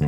[0.00, 0.06] สว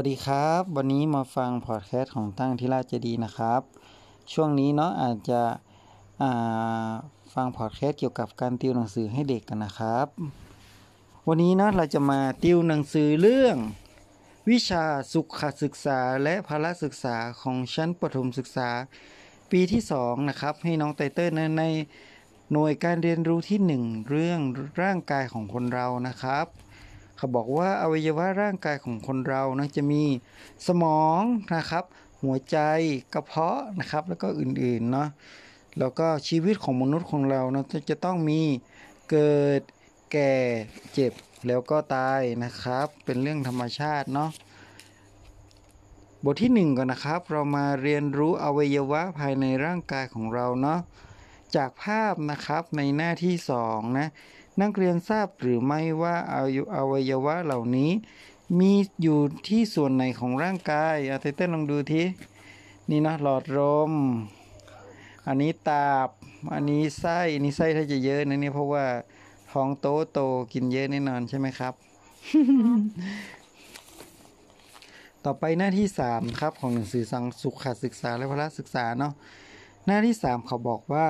[0.00, 3.62] ัสดีครับ วันนี้มาฟังพอดแคสต์ของตั้งที่ราชเจดีนะครับ
[4.32, 5.42] ช่วงนี้เนาะอาจจะ
[7.34, 10.06] ฟังพอดแคสต์เกี่ยวกับการติวหนังสือให้เด็กกันนะครับ
[11.28, 13.56] วันนี้เนาะเราจะมาติวหนังสือเรื่อง
[14.50, 18.70] วิชาสุขศึกษาและพละศึกษาของชั้นประถมศึกษา
[19.50, 21.64] ปีที่ 2 นะครับ ให้น้องไตเติ้ลใน
[22.52, 24.40] หน่วยการเรียนรู้ที่ 1 เรื่อง
[24.82, 26.46] ร่างกายของคนเรานะครับ
[27.16, 30.02] เขาบอกว่าอวัยวะร่างกายของคนเรานะจะมี
[30.66, 31.20] สมอง
[31.56, 31.84] นะครับ
[32.22, 32.58] หัวใจ
[33.14, 35.08] กระเพาะนะครับ แล้วก็อื่นๆเนาะ
[35.78, 38.40] แล้วก็ชีวิตของมนุษย์ของเรานะจะต้องมี
[39.10, 39.62] เกิด
[40.12, 40.32] แก่
[40.92, 41.12] เจ็บ
[41.46, 44.30] แล้วก็ตายนะครับ เป็นเรื่องธรรมชาติเนาะ
[46.24, 50.80] บทที่ 1ก่อนนะครับ เรามาเรียนรู้อวัยวะภายในร่างกายของเราเนาะ
[51.56, 53.34] จากภาพนะครับในหน้าที่
[53.66, 54.08] 2นะ
[54.60, 56.42] นักเรียนทราบหรือไม่ว่าอา
[56.76, 57.90] อวัยวะเหล่านี้
[58.58, 62.02] มีอยู่ที่ส่วนไหนของร่างกายอาเต้นลองดูที
[62.90, 63.92] นี่นะหลอดลม
[65.26, 66.08] อันนี้ตาบ
[66.54, 68.84] อันนี้ไส้อันนี้ไส้ถ้าจะเยอะนะนี่เพราะว่า
[69.52, 70.20] ท้องโตโต
[70.52, 71.74] กินเยอะแน่นอนใช่ไหมครับ
[75.24, 79.12] ต่อไปหน้าที่3ครับของหนังสือสังสุขศึกษาและพละศึกษาเนาะ
[79.86, 81.06] หน้าที่3เขาบอกว่า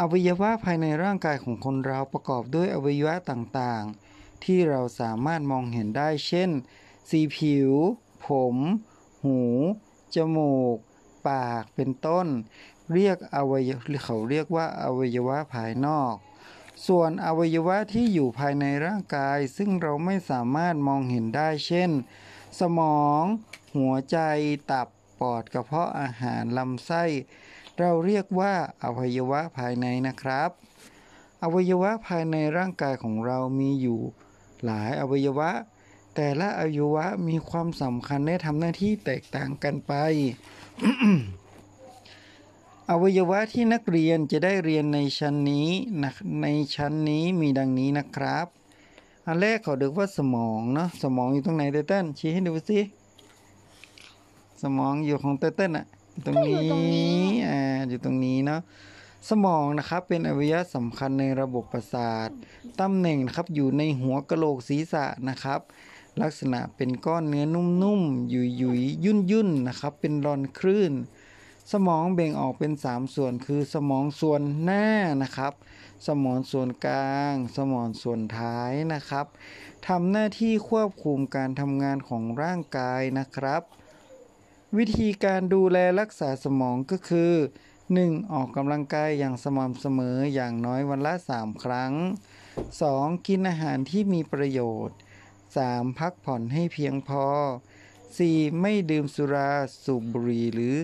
[0.00, 6.50] อวัยวะภายในร่างกายของคนเราประกอบด้วยอวัยวะต่างๆ ที่เราสามารถมองเห็นได้ เช่น
[7.10, 7.72] สีผิว
[8.24, 8.56] ผม
[9.24, 9.40] หู
[10.14, 10.76] จมูก
[11.28, 12.26] ปาก เป็นต้น
[12.92, 13.70] เรียกอวัย
[14.04, 16.14] เขาเรียกว่าอวัยวะภายนอก
[16.86, 21.90] ส่วนอวัยวะที่อยู่ภายในร่างกาย ซึ่งเราไม่สามารถมองเห็นได้ เช่น
[22.60, 23.22] สมอง
[23.76, 24.18] หัวใจ
[24.70, 24.88] ตับ
[25.20, 27.04] ปอด กระเพาะอาหาร ลำไส้
[27.78, 30.50] เราเรียกว่าอวัยวะภายในนะครับ
[31.42, 34.00] อวัยวะภายในร่างกายของเรามีอยู่
[34.64, 35.50] หลายอวัยวะ
[36.14, 39.92] แต่ละอวัยวะมีความสำคัญและทำหน้าที่แตกต่างกันไป
[42.90, 45.68] อวัยวะที่นักเรียนจะได้เรียนในชั้นนี้
[46.42, 48.46] ในชั้นนี้มีดังนี้นะครับ
[49.26, 52.80] อันแรกเขาเรียกว่าสมองเนาะสมองอยู่ตรงไหนเต้นชี้ให้ดูสิ
[54.62, 55.86] สมองอยู่ของเต้นอะ
[56.24, 58.60] ตรงนี้อ่าอยู่ตรงนี้เนาะ
[59.28, 62.28] สมองนะครับเป็นอวัยวะสำคัญในระบบประสาท
[62.80, 65.60] ตำแหน่งนะครับอยู่ในหัวกะโหลกศีรษะนะครับ
[66.22, 70.92] ลักษณะเป็นก้อนเนื้อนุ่มๆยุยยุยยุ่นยุ่นนะครับ เป็นรอนคลื่น
[71.72, 74.86] สมองแบ่งออกเป็น 3 ส่วนคือสมองส่วนหน้า
[75.22, 75.52] นะครับ
[76.06, 79.26] สมองส่วนกลาง สมองส่วนท้ายนะครับ
[79.88, 83.62] ทำหน้าที่ควบคุมการทำงานของร่างกายนะครับ
[84.78, 87.32] วิธีการดูแลรักษาสมองก็คือ
[87.82, 88.32] 1.
[88.32, 91.92] ออกกำลังกายอย่างสม่ำเสมออย่างน้อยวันละ 3 ครั้ง
[92.60, 93.26] 2.
[93.26, 94.98] กินอาหารที่มีประโยชน์
[95.48, 95.98] 3.
[95.98, 97.26] พักผ่อนให้เพียงพอ
[97.96, 98.60] 4.
[98.60, 99.50] ไม่ดื่มสุรา
[99.84, 100.76] สูบบุหรี่หรือ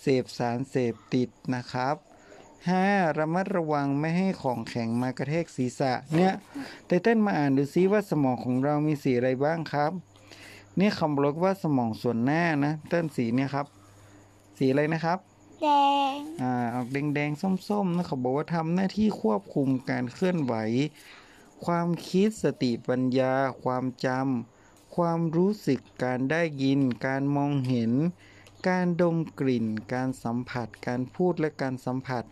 [0.00, 1.96] เสพสารเสพติดนะครับ
[2.56, 3.18] 5.
[3.18, 6.32] ระมัดระวังไม่ให้ของแข็งมากระแทกศีรษะเนี่ย
[6.86, 9.92] ไตเต้นมาอ่านดูซิว่าสมองของเรามีสีอะไรบ้างครับ
[10.78, 13.66] นี่คำบอกว่าสมองส่วนหน้านะ เต้นสีเนี่ยครับ
[14.58, 15.18] สีอะไรนะครับ
[15.62, 15.68] แด
[16.14, 17.30] ง อ่าออกแดงแดง
[17.68, 20.54] ส้มๆนะเขาบอกว่าทำหน้าที่ควบคุมการเคลื่อนไหว
[21.64, 23.32] ความคิดสติปัญญา
[23.62, 27.92] ความจำความรู้สึกการได้ยิน การมองเห็น
[28.68, 32.24] การดมกลิ่น การสัมผัส การพูดและการสัมผัส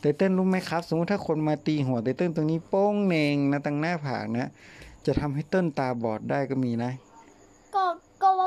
[0.00, 4.50] เต้นรู้ไหมครับ สมมติถ้าคนมาตีหัวเต้นตรงนี้โป้งเนงนะตั้งหน้าผากนะ
[5.06, 7.09] จะทำให้เต้นตาบอดได้ก็มีนะก็ก็ว่า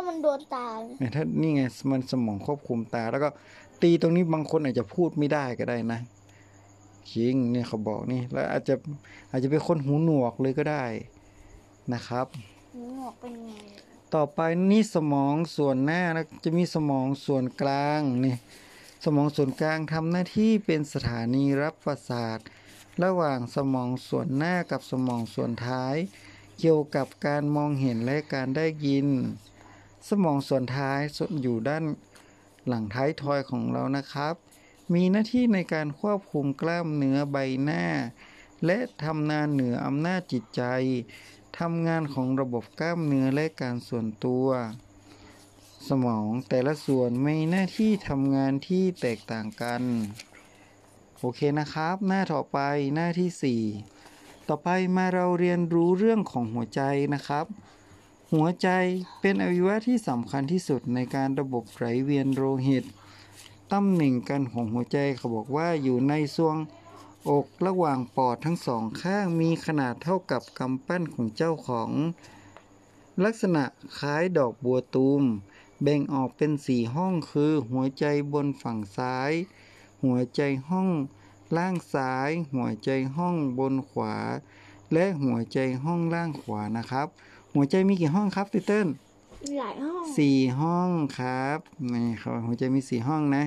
[0.08, 0.68] มันโดนตา
[1.00, 3.30] เนี่ยถ้านี่ไงมันสมองควบคุมตา แล้วก็
[3.82, 6.00] ตีตรงนี้บางคนอาจจะพูดไม่ได้ก็ได้นะ
[7.14, 8.76] จริงเนี่ยเขาบอกนี่ แล้วอาจจะ
[9.32, 10.86] อาจจะเป็นคนหูหนวกเลยก็ได้
[11.94, 12.28] นะครับ
[12.74, 13.52] หูหนวกเป็นไง
[14.16, 14.42] ต่อไป
[14.72, 18.36] นี่สมองส่วนหน้านะจะมีสมองส่วนกลางนี่
[19.06, 22.40] สมองส่วนกลางทำหน้าที่เป็นสถานีรับประสาท
[23.04, 25.96] ระหว่างสมองส่วนหน้ากับสมองส่วนท้าย
[26.60, 29.08] เกี่ยวกับการมองเห็นและการได้ยิน
[30.10, 31.00] สมองส่วนท้าย
[31.42, 31.84] อยู่ด้าน
[32.68, 34.36] หลังท้ายทอยของเรานะครับ
[34.94, 37.86] มีหน้าที่ในการควบคุมกล้ามเนื้อใบหน้า
[38.66, 40.64] และทำงานเหนืออำนาจจิตใจ
[41.60, 44.48] ทำงานของระบบกล้ามเนื้อและการส่วนตัว
[45.88, 49.82] สมองแต่ละส่วนมีหน้าที่ทำงานที่แตกต่างกัน
[51.20, 52.60] โอเคนะครับ หน้าต่อไป
[52.96, 53.62] หน้าที่
[54.08, 56.82] 4 ต่อไปมาเราเรียนรู้เรื่องของหัวใจ
[57.14, 57.46] นะครับ
[58.38, 58.70] หัวใจ
[59.22, 62.86] เป็นอวัยวะที่สำคัญที่สุดในการระบบไหลเวียนโลหิต
[63.74, 66.58] ตำแหน่งกันของหัวใจเขาบอกว่าอยู่ในช่วง
[67.30, 71.90] อกระหว่างปอดทั้งสองข้างมีขนาดเท่ากับกำปั้นของเจ้าของ
[73.24, 73.64] ลักษณะ
[74.00, 75.24] คล้ายดอกบัวตูม
[75.82, 79.32] แบ่งออกเป็นสี่ห้องคือ หัวใจบนฝั่งซ้าย
[80.04, 80.90] หัวใจห้อง
[81.58, 84.16] ล่างซ้าย หัวใจห้องบนขวา
[84.94, 87.10] และหัวใจห้องล่างขวานะครับ
[87.56, 88.88] หัวใจมีกี่ห้องครับติเติ้ล
[89.60, 91.60] หลายห้องสี่ห้องครับ
[91.94, 93.46] นี่ครับหัวใจมีสี่ห้องนะ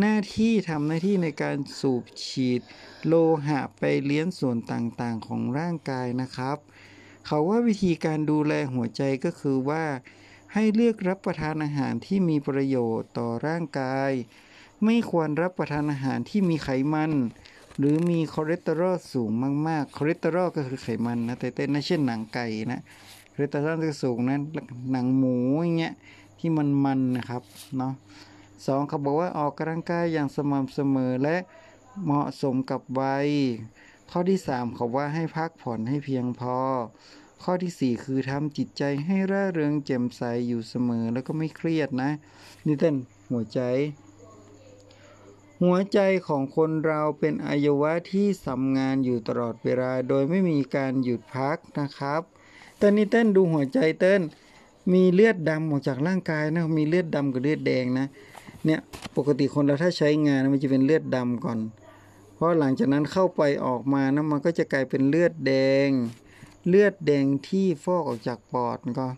[0.00, 2.60] หน้าที่ทำหน้าที่ในการสูบฉีด
[3.06, 3.14] โล
[3.46, 6.58] หิตไปเลี้ยงส่วนต่างๆของร่างกายนะครับ
[7.26, 9.84] เขาว่าวิธีการดูแลหัวใจก็คือว่า
[10.52, 14.12] ให้เลือกรับประทานอาหารที่มีประโยชน์ต่อร่างกาย
[14.84, 17.12] ไม่ควรรับประทานอาหารที่มีไขมัน
[17.78, 19.30] หรือมีคอเลสเตอรอลสูง
[19.68, 22.80] มากๆ คอเลสเตอรอลก็คือไขมันนะแต่เต้นนะเช่นหนังไก่นะ
[23.32, 24.38] คอเลสเตอรอลจะสูงนะ
[24.92, 25.94] หนังหมูอย่างเงี้ย
[26.38, 27.42] ที่มันมันนะครับ
[27.76, 27.92] เนาะ
[28.66, 31.36] สองเขาบอกว่าออกกำลังกายอย่างสม่ำเสมอและ
[32.04, 33.28] เหมาะสมกับวัย
[34.10, 36.56] ข้อที่สามเขาว่าให้พักผ่อนให้เพียงพอ
[37.42, 42.10] ข้อที่สี่คือทำจิตใจให้ร่าเริงแจ่มใสอยู่เสมอแล้วก็ไม่เครียดนะ
[42.66, 42.96] นี่เต้น
[43.30, 43.60] หัวใจ
[45.62, 45.98] หัวใจ
[46.28, 52.22] ของคนเราเป็นอวัยวะที่ทำงานอยู่ตลอดเวลา โดยไม่มีการหยุดพักนะครับ
[52.84, 54.22] ต่นี่เต้นดูหัวใจเต้น
[54.92, 58.06] มีเลือดดำออกจากร่างกายนะมีเลือดดำกับเลือดแดงนะ
[58.64, 58.80] เนี่ย
[59.16, 61.58] ปกติคนเราถ้าใช้งานมันจะเป็นเลือดดำก่อน
[62.34, 65.52] เพราะหลังจากนั้นเข้าไปออกมานะมันก็จะกลายเป็นเลือดแด
[65.86, 65.88] ง
[66.68, 69.08] เลือดแดงที่ฟอกออกจากปอดก็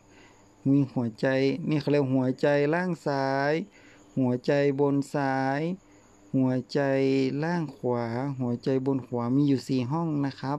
[0.69, 1.27] มีหัวใจ
[1.69, 3.53] นี่เขาเรียกหัวใจล่างซ้าย
[4.19, 5.61] หัวใจบนซ้าย
[6.37, 6.81] หัวใจ
[7.43, 8.05] ล่างขวา
[8.41, 10.59] หัวใจบนขวามีอยู่สี่ห้องนะครับ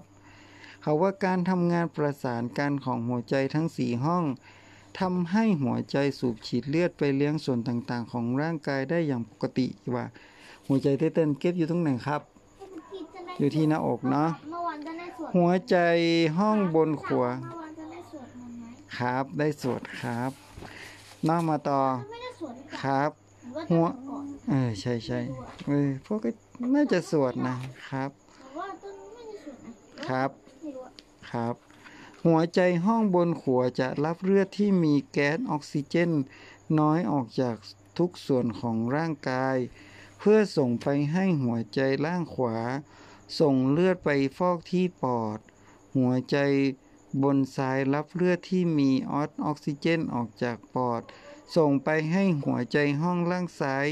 [0.88, 4.24] เขาว่าการทำงานประสานกันของหัวใจทั้งสี่ห้อง
[5.00, 10.06] ทำให้หัวใจสูบฉีดเลือดไปเลี้ยงส่วนต่างๆ ของร่างกายได้อย่างปกติว่า
[10.68, 12.22] หัวใจเต้นๆเก็บอยู่ตรงไหนครับ
[13.40, 15.78] อยู่ที่หน้าอกเนาะเมื่อวานจะได้สวดหัวใจ
[16.40, 18.66] ห้องบนขวาเมื่อวานจะได้สวดมนต์ไหม
[18.98, 20.32] ครับได้สวดครับ
[21.28, 23.10] น้ามาต่อถ้าไม่ได้สวดหรือเปล่าครับ
[23.42, 25.20] หรือว่าหัจะวสวดก่อนเออใช่ใช่
[25.68, 26.30] เออพวกก็
[26.76, 27.56] น่าจะสวดนะ
[27.90, 30.30] ครับแต่ว่าต้นไม่ได้สวดนะครับ
[31.36, 31.56] ไม่รู้อะครับ
[32.26, 36.12] หัวใจห้องบนขัวจะรับเลือดที่มีแก๊สออกซิเจน
[36.80, 37.56] น้อยออกจาก
[37.98, 39.58] ทุกส่วนของร่างกาย
[40.20, 42.58] เพื่อส่งไปให้หัวใจล่างขวา
[43.40, 45.40] ส่งเลือดไปฟอกที่ปอด
[45.98, 46.38] หัวใจ
[47.24, 51.02] บนซ้ายรับเลือดที่มีออสออกซิเจนออกจากปอด
[51.56, 53.88] ส่งไปให้หัวใจห้องล่างซ้าย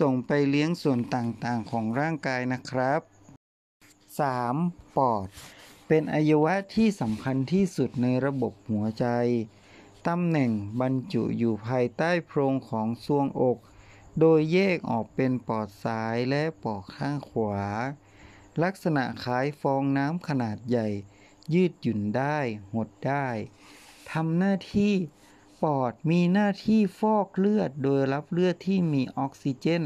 [0.00, 3.00] ส่งไปเลี้ยงส่วนต่างๆของร่างกายนะครับ
[4.18, 4.96] 3.
[4.96, 5.28] ปอด
[5.94, 9.06] เป็นอวัยวะที่สำคัญที่สุดในระบบหัวใจ
[10.08, 10.50] ตำแหน่ง
[10.80, 13.58] บรรจุอยู่ภายใต้โพรงของทรวงอก
[14.20, 17.58] โดยแยกออกเป็นปอดซ้ายและปอดข้างขวา
[18.62, 20.88] ลักษณะคล้ายฟองน้ำขนาดใหญ่
[21.54, 22.38] ยืดหยุ่นได้
[22.72, 23.28] หดได้
[24.12, 24.94] ทำหน้าที่
[25.62, 29.82] ปอดมีหน้าที่ฟอกเลือดโดยรับเลือดที่มีออกซิเจน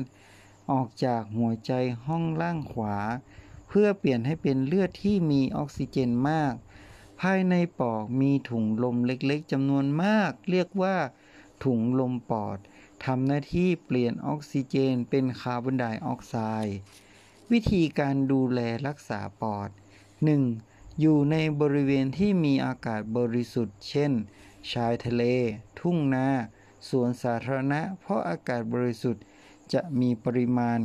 [0.71, 1.73] ออกจากหัวใจ
[2.07, 2.97] ห้องล่างขวา
[3.79, 6.55] พื่อเปลี่ยนให้เป็นเลือดที่มีออกซิเจนมาก
[7.21, 10.97] ภายในปอดมีถุงลมเล็กๆจำนวนมาก เรียกว่า
[11.65, 12.59] ถุงลมปอด
[13.05, 16.79] ทำหน้าที่เปลี่ยนออกซิเจนเป็นคาร์บอนไดออกไซด์
[17.51, 19.71] วิธีการดูแลรักษาปอด
[20.35, 21.01] 1.
[21.01, 24.13] อยู่ในบริเวณที่มีอากาศบริสุทธิ์ เช่น
[24.73, 25.23] ชายทะเล
[25.81, 26.29] ทุ่งนา
[26.89, 29.25] สวนสาธารณะ เพราะอากาศบริสุทธิ์
[29.73, 30.79] จะมีปริมาณ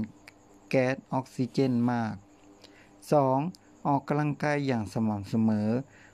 [0.69, 2.15] แก๊สออกซิเจนมาก
[3.19, 3.87] 2.
[3.87, 5.69] ออกกำลังกายอย่างสม่ำเสมอ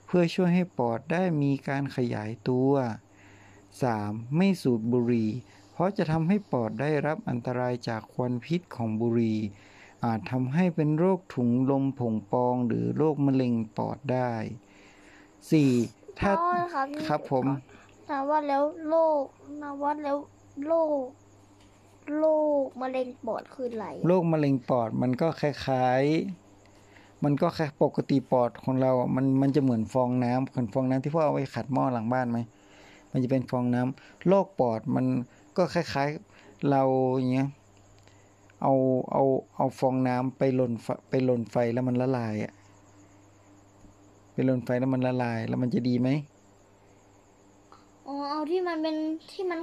[0.06, 2.72] เพื่อช่วยให้ปอดได้มีการขยายตัว
[3.54, 4.36] 3.
[4.36, 5.30] ไม่สูบบุหรี่
[5.72, 9.38] เพราะจะทำให้ปอดได้รับอันตรายจากควันพิษของบุหรี่
[10.04, 14.32] อาจทำให้เป็นโรคถุงลมผงปองหรือโรคมะเร็งปอดได้
[15.46, 16.18] 4.
[16.18, 17.46] ถ้าอ๋อครับนี่ครับผม
[18.08, 19.22] นาว่าแล้วโรค
[19.62, 20.18] นาว่าแล้ว
[20.66, 20.90] โรค
[22.18, 22.26] โร
[22.62, 26.47] คมะเร็งปอดคืออะไรโรคมะเร็งปอดมันก็คล้ายๆ
[27.24, 32.38] มันก็แค่ปกติปอดของเราอะมันมันจะเหมือนฟองน้ำเหมือนฟองน้ำที่พ่อเอาไว้ขัดหม้อหลังบ้านไหม
[33.12, 35.06] มันจะเป็นฟองน้ำโรคปอดมัน
[35.56, 36.82] ก็คล้ายๆเรา
[37.18, 37.48] อย่างเงี้ย
[38.62, 38.72] เอา
[39.12, 39.22] เอา
[39.56, 42.52] เอาฟองน้ำไปลนไฟไปลนไฟแล้วมันละลายอะ
[44.32, 46.08] ไปลนไฟแล้วมันละลาย แล้วมันจะดีไหม
[48.06, 48.96] อ๋อเอาที่มันเป็น
[49.30, 49.60] ที่มัน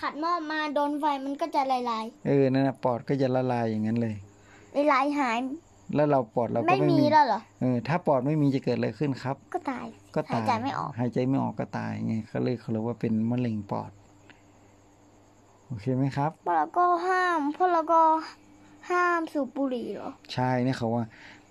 [0.00, 4.14] ขัดหม้อมาโดนไฟมันก็จะลายลาย เออ นั่นนะปอดก็จะละลายอย่างนั้นเลย
[4.74, 5.38] ลายลายๆหาย
[5.94, 13.90] แล้วเราปอดเราก็ไม่ไม่มีมีแล้วเหรอเออถ้าปอดไม่มีจะเกิดอะไรขึ้นครับ ก็ตายก็ตายหายใจไม่ออกหายใจไม่ออกก็ตายไงเขาเลยเขาเรียกว่าเป็นมะเร็งปอด
[15.66, 18.00] โอเคไหมครับพวกเราก็ห้ามพวกเราก็
[18.90, 21.04] ห้ามสูบบุหรี่เหรอใช่เนี่ยเขาว่า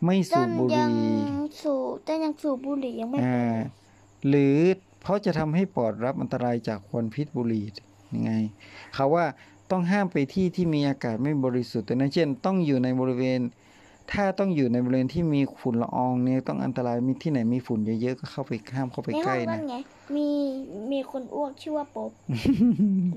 [0.06, 1.18] ไม่สูต้บนบุหยังรี่
[1.62, 3.58] สูบต้นยังสูบบุหรี่ยังไม่อ่า
[4.28, 4.58] หรือ
[5.02, 7.64] เพราะจะทำให้ปอดรับอันตรายจากควันพิษบุหรี่
[8.14, 8.32] ยังไง
[8.96, 9.26] เขาว่า
[9.72, 13.40] ต้องห้ามไปที่ที่มีอากาศไม่บริสุทธิ์แต่นั้นเช่น ต้องอยู่ในบริเวณ
[14.12, 19.76] ถ้าต้องอยู่ในบริเวณที่มีฝุ่นละอองเนี่ยต้องอันตรายมีที่ไหนมีฝุ่นเยอะๆก็เข้าไปห้ามเข้าไปในใกห้อล้งนั่นะนไง
[20.16, 20.30] มี
[20.92, 22.12] มีคนอ้วกชื่อว่าป๊อบ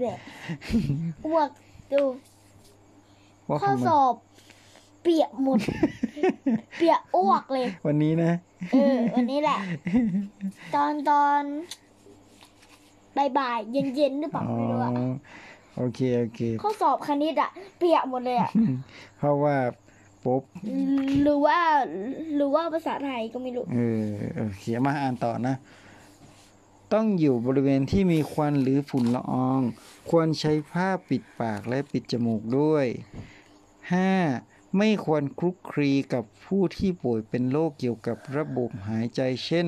[0.01, 0.19] แบบ
[1.27, 1.51] อ้วก
[1.93, 2.03] ดู
[3.49, 4.15] ว่าข้อทำไมสอบ
[5.03, 5.59] เปียกหมด
[6.79, 8.33] เปียกอ้วกเลย วันนี้นะ
[8.73, 9.59] เออวันนี้แหละ
[10.75, 11.43] ตอนตอน
[13.39, 14.91] บ่ายๆเย็นๆหรือเปล่าอ๋อ ไม่รู้อะ
[15.77, 18.51] โอเค โอเค ข้อสอบคณิตอะเปียกหมดเลยอะ
[19.19, 19.55] เพราะว่า
[20.25, 20.43] ปุ๊บ
[21.23, 21.59] หรือว่า
[22.37, 25.55] หรือว่าภาษาไทยก็ไม่รู้ เออโอเคมาอ่านต่อนะ
[26.93, 29.61] ต้องอยู่บริเวณที่มีควันหรือฝุ่นละออง
[30.11, 32.87] ควรใช้ผ้าปิดปากและปิดจมูกด้วย
[34.01, 34.77] 5.
[34.77, 39.67] ไม่ควรคลุกคลีกับผู้ที่ป่วยเป็นโรคเกี่ยวกับระบบหายใจเช่น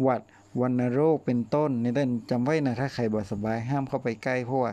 [0.00, 0.22] หวัด
[0.60, 4.72] วัณโรคเป็นต้นในต้นจำไว้นะถ้าใครบ่สบายห้ามเข้าไปใกล้เพราะว่า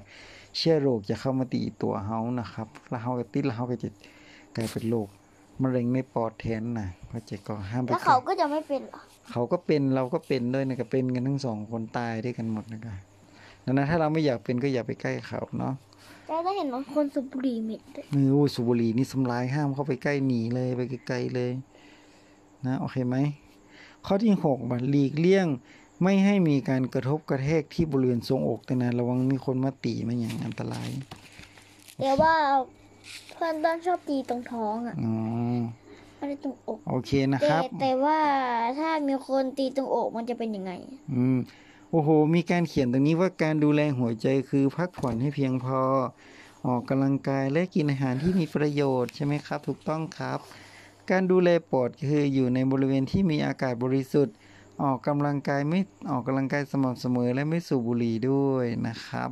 [0.56, 3.90] เชื้อโรคจะเข้ามาตีตัวเฮานะครับแล้วเฮาก็ติดแล้วเฮาก็จะ
[4.56, 5.08] กลายเป็นโรค
[5.62, 12.98] มะเร็งในปอดแทนนะเข้าใจก็ห้ามไปแล้วใกล้เขาก็จะไม่เป็นเหรอเขาก็เป็นเราก็เป็นด้วยนะก็เป็นกันทั้งสองคนตายด้วยกันหมดนะครับ
[13.66, 15.74] ดังนั้นถ้าเราไม่อยากเป็นก็อย่าไปใกล้เขาเนาะ
[16.28, 21.52] แล้วก็เห็นว่าคนสูบบุหรี่เหม็ดด้วยมือโอ้ยสูบบุหรี่นี่สำลายห้ามเข้าไปใกล้หนีเลยไปไกลๆเลย
[22.66, 23.18] นะโอเคไหม
[24.06, 25.48] ข้อที่หกบัตรหลีกเลี่ยง
[26.04, 30.90] ไม่ให้มีการกระทบกระแทกที่บริเวณทรวงอกแต่นะระวังมีคนมาตีมันอย่างอันตราย
[32.00, 32.34] เดี๋ยวว่า
[33.34, 35.14] เพื่อนบ้านชอบตีตรงท้องอะอ๋อ
[36.18, 38.20] ไม่ได้ตรงอกโอเคนะคแต่รับแต่ว่า
[38.80, 40.72] ถ้ามีคนตีตรงอกมันจะเป็นยังไง
[41.14, 41.38] อืม
[41.92, 45.80] โอ้โห มีการเขียนตรงนี้ว่าการดูแลหัวใจคือพักผ่อนให้เพียงพอ
[46.68, 50.40] ออกกำลังกายและกินอาหารที่มีประโยชน์ใช่ไหมครับ ถูกต้องครับ
[51.12, 54.36] การดูแลปอดคืออยู่ในบริเวณที่มีอากาศบริสุทธิ์
[54.84, 55.80] ออกกำลังกายไม่
[56.12, 59.32] ออกกำลังกายสม่ำเสมอและไม่สูบบุหรี่ด้วยนะครับ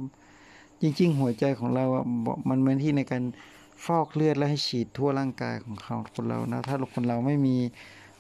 [0.82, 3.24] จริงๆ หัวใจของเราอะบอกมันเป็นที่ในการ
[3.86, 7.58] ฟอกเลือดและให้ฉีดทั่วร่างกายของเขาคนเรานะ ถ้าคนเราไม่มี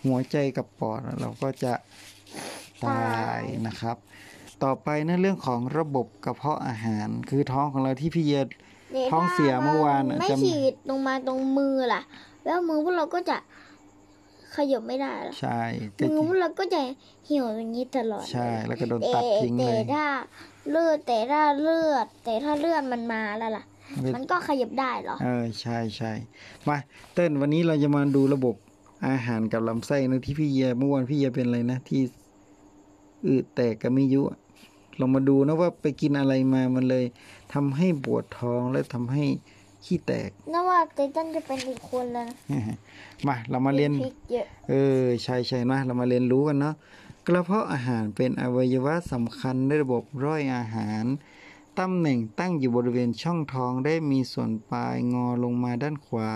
[0.05, 1.73] หัวใจกับปอดอะเราก็จะ
[2.85, 3.97] ตายนะครับ
[4.63, 8.43] ต่อไปนะเรื่องของระบบกระเพาะอาหาร คือท้องของเราที่พี่เยดี๋ย
[9.07, 12.01] วท้องเสียเมื่อวานอะไม่จำฉีดลงมาตรงมือล่ะ
[12.43, 13.37] แล้วมือพวกเราก็จะ
[14.55, 15.61] ขยับไม่ได้ล่ะใช่
[15.97, 16.81] ก็มือพวกเราก็จะ
[17.25, 20.05] เหี่ยวอย่างนี้ตลอด ใช่ แล้วก็โดนแต่ตัดทิ้งแต่เลยถ้า
[20.69, 23.63] เลือดแต่ถ้าเลือด แต่ถ้าเลือดมันมาแล้วล่ะ
[24.15, 26.11] มันก็ขยับได้เหรอ เออใช่ใช่
[26.67, 26.77] มา
[27.13, 28.55] เติ้ลวันนี้เราจะมาดูระบบ
[29.07, 32.01] อาหารกับลำไส้นะที่พี่เยเมื่อวานพี่เยเป็นอะไรนะที่
[33.27, 34.39] อืดแตกกับมิยุอะ
[34.97, 37.05] เรามาดูนะว่าไปกินอะไรมามันเลย
[37.53, 39.23] ทำให้ปวดท้องและทำให้
[39.85, 42.35] ขี้แตกน่าว่าเตตันจะเป็นอีกคนแล้วนะ
[43.27, 46.75] มาเรามาเรียนพริกเยอะเออใช่ใช่นะเรามาเรียนรู้กันเนาะ
[47.27, 51.03] กระเพาะอาหารเป็นอวัยวะสำคัญในระบบร่อยอาหาร
[51.79, 56.31] ตำแหน่งตั้งอยู่บริเวณช่องท้องได้มีส่วนปลายงอลงมาด้านขวา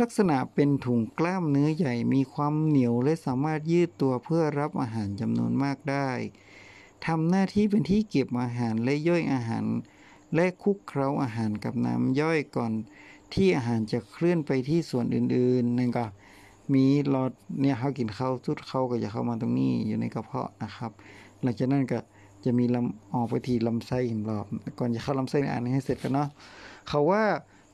[0.00, 6.10] ลักษณะเป็นถุงกล้ามเนื้อใหญ่มีความเหนียวและสามารถยืดตัวเพื่อรับอาหารจำนวนมากได้
[7.06, 9.64] ทำหน้าที่เป็นที่เก็บอาหารและย่อยอาหาร
[10.34, 12.72] และคุกเคล้าอาหารกับน้ำย่อยก่อน
[13.34, 16.04] ที่อาหารจะเคลื่อนไปที่ส่วนอื่นๆนั่นก็
[16.74, 20.90] มีหลอดเนี่ยเขากินข้าวทุดเข้าก็จะเข้ามาตรงนี้อยู่ในกระเพาะนะครับ
[21.42, 21.98] หลังจากนั้นก็
[22.44, 24.46] จะมีลำออกไปที่ลำไส้หิมรอบ
[24.78, 26.28] ก่อนจะเข้าลำไส้อ่านให้เสร็จกันเนาะ
[26.88, 27.24] เขาว่า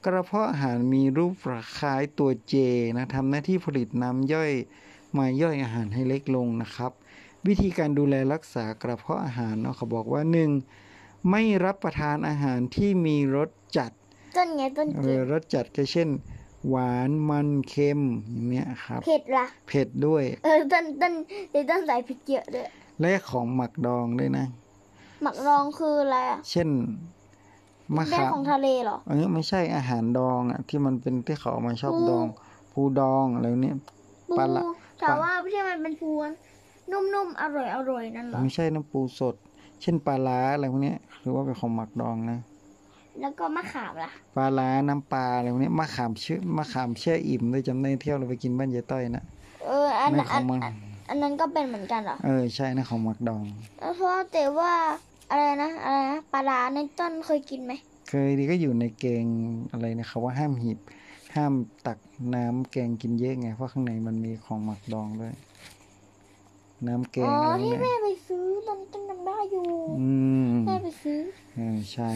[0.05, 1.33] กระเพาะอาหารมีรูป
[1.79, 2.55] คล้ายตัวเจ
[2.97, 4.53] นะทำหน้าที่ผลิตน้ำย่อย
[5.19, 6.93] มาย่อยอาหารให้เล็กลงนะครับ
[7.47, 10.51] วิธีการดูแลรักษากระเพาะอาหารเนาะเขาบอกว่าหนึ่ง
[11.31, 13.91] ไม่รับประทานอาหารที่มีรสจัด
[14.37, 16.09] ต้นไงต้นเอเก็อบรสจัดก็เช่น
[16.69, 21.13] หวานมันเค็มอย่างเนี้ยครับเผ็ดล่ะเผ็ดด้วย เออต้นต้น
[21.51, 22.67] เตตันใส่พริกเยอะด้วย
[23.01, 24.47] และของหมักดองด้วยนะ
[25.23, 26.69] หมักรองคืออะไรอะเช่น
[27.97, 32.27] มะได้ขามของทะเลเหรอเออไม่ใช่อาหารดองอะ ที่มันเป็นที่เขาเอามาชอบปูดอง
[32.75, 33.77] ปูดองอะไรเนี้ย
[34.29, 34.63] ปูปลาละ
[35.01, 36.11] แต่ว่าที่มันเป็นปู
[36.93, 39.35] นุ่มๆอร่อยอร่อยๆนั่นเหรอไม่ใช่น้ำปูสด
[39.83, 42.39] เช่นปลาล้าอะไรพวกเนี้ยหรือว่าเป็นของหมักดองนะ
[43.21, 49.25] แล้วก็มะขามล่ะปลาล้าน้ำปลาอะไรพวกเนี้ยมะขามเชื่อมะขามแช่อิ่มด้วยจำได้เที่ยวเราไปกินบ้านยายต้อยนะ
[49.67, 50.61] เอออันไม่ขอัอนงมัน
[51.09, 53.45] อันอันนั้นก็เป็นเหมือนกันเหรอ เออใช่นะของหมักดอง
[53.81, 54.73] แล้วเพราะแต่ว่า
[55.31, 57.73] อะไรนะอะไรนะปลาร้าในต้นเคยกินไหม
[58.09, 59.27] เคยดีก็อยู่ในแกง
[59.73, 60.79] อะไรนะเขาว่าห้ามหีบ
[61.37, 61.53] ห้าม
[61.87, 61.99] ตัก
[62.35, 65.35] น้ำแกงกินเยอะไง เพราะข้างในมันมีของหมักดองด้วย
[66.87, 69.67] น้ำแกอ๋งออะไรที่เนี่ยแม่ไปซื้อตอนต้นจำได้อยู่
[70.01, 70.09] อื
[70.49, 71.19] มแม่ไปซื้อ
[71.55, 72.11] เออใช่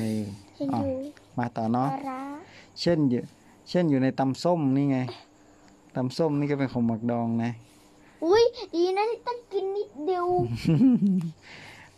[0.56, 0.94] เห็นอ๋ออยู่
[1.38, 2.23] มาต่อปเนาะ ลาร้า
[2.80, 3.23] เช่นอยู่
[3.70, 4.99] เช่นอยู่ในตำส้มนี่ไง
[5.97, 7.52] ตำส้มนี่ก็เป็นของหมักดองนะ
[8.24, 10.26] อุ้ยดีนะที่ต้องกินนิดเดียว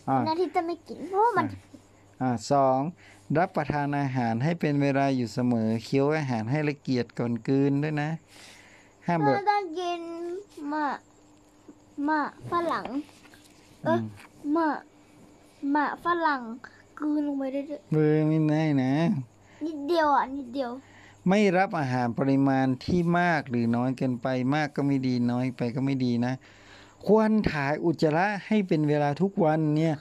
[0.08, 1.46] อ่านะที่จะไม่กินเพราะว่ามัน
[2.20, 2.78] อ่าสอง
[3.38, 8.10] รับประทานอาหารให้เป็นเวลาอยู่เสมอเคี้ยวอาหารให้ละเอียดก่อนกลืนด้วยนะ
[9.06, 10.00] ห้ามแบเราบต้องกิน
[10.72, 10.86] มะ
[12.08, 12.86] มะฝรั่ง
[13.84, 13.98] เออ
[14.56, 14.68] มมะ
[15.74, 16.42] มะฝรั่ง
[16.98, 18.92] กลืนลงไปได้ด้วยเบอร์ไม่ได้นะ
[19.66, 20.70] นิดเดียวอะ นิดเดียว
[21.28, 26.34] ไม่รับอาหารปริมาณที่มากหรือน้อยเกินไปมากก็ไม่ดีน้อยไปก็ไม่ดีนะ
[27.06, 29.96] ควรถ่ายอุจจาระให้เป็นเวลาทุกวันเนี่ย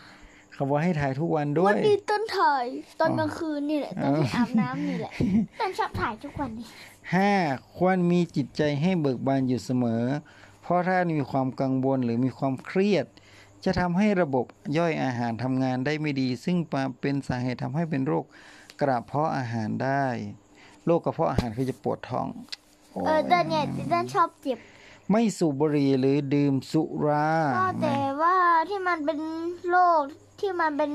[0.54, 2.66] เขาบอกให้ถ่ายทุกวันด้ววันยนี้ต้นถ่าย
[3.00, 5.12] ตอนอ๋อกลางคืนนี่แหละตอนที่อาบน้ำนี่แหละ
[5.60, 6.68] ต้นชอบถ่ายทุกวันนี่
[7.14, 7.32] ห้า
[7.78, 10.04] ควรมีจิตใจให้เบิกบานอยู่เสมอ
[10.62, 13.06] เพราะถ้ามีความกังวลหรือมีความเครียด
[13.66, 14.46] จะทำให้ระบบ
[14.78, 16.58] ย่อยอาหารทำงานได้ไม่ดี ซึ่ง
[17.02, 18.26] เป็นสาเหตุทำให้เป็นโรค
[18.82, 20.06] กระเพาะอาหารได้
[20.86, 22.28] โรคกระเพาะอาหารคือจะปวดท้อง
[22.92, 24.60] โอ้เออตอนเนี้ยต้นชอบเจ็บ
[25.12, 28.36] ไม่สูบบุหรี่หรือดื่มสุราก็แต่ว่า
[28.70, 29.20] ที่มันเป็น
[29.70, 30.02] โรค
[30.40, 30.92] ที่มันเป็น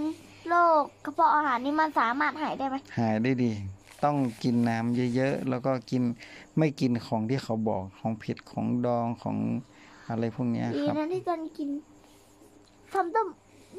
[0.48, 3.52] โรคกระเพาะอาหารนี่มันสามารถหายได้ไหมหายได้ดี
[4.04, 6.02] ต้องกินน้ำเยอะๆ แล้วก็กิน
[6.58, 9.36] ไม่กินของที่เขาบอกของเผ็ดของดองของ
[10.08, 11.68] อะไรพวกเนี้ยดีครับนะที่ตอนกิน
[12.92, 13.28] ทำต้ม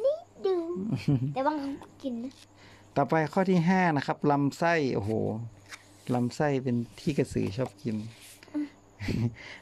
[0.04, 0.64] นิดเดียว
[1.34, 2.32] แต่บางครั้งก็กินนะ
[2.96, 5.12] ต่อไปข้อที่ห้านะครับลำไส้โอ้โห
[6.16, 7.96] ลำไส้เป็นที่กระสือชอบกิน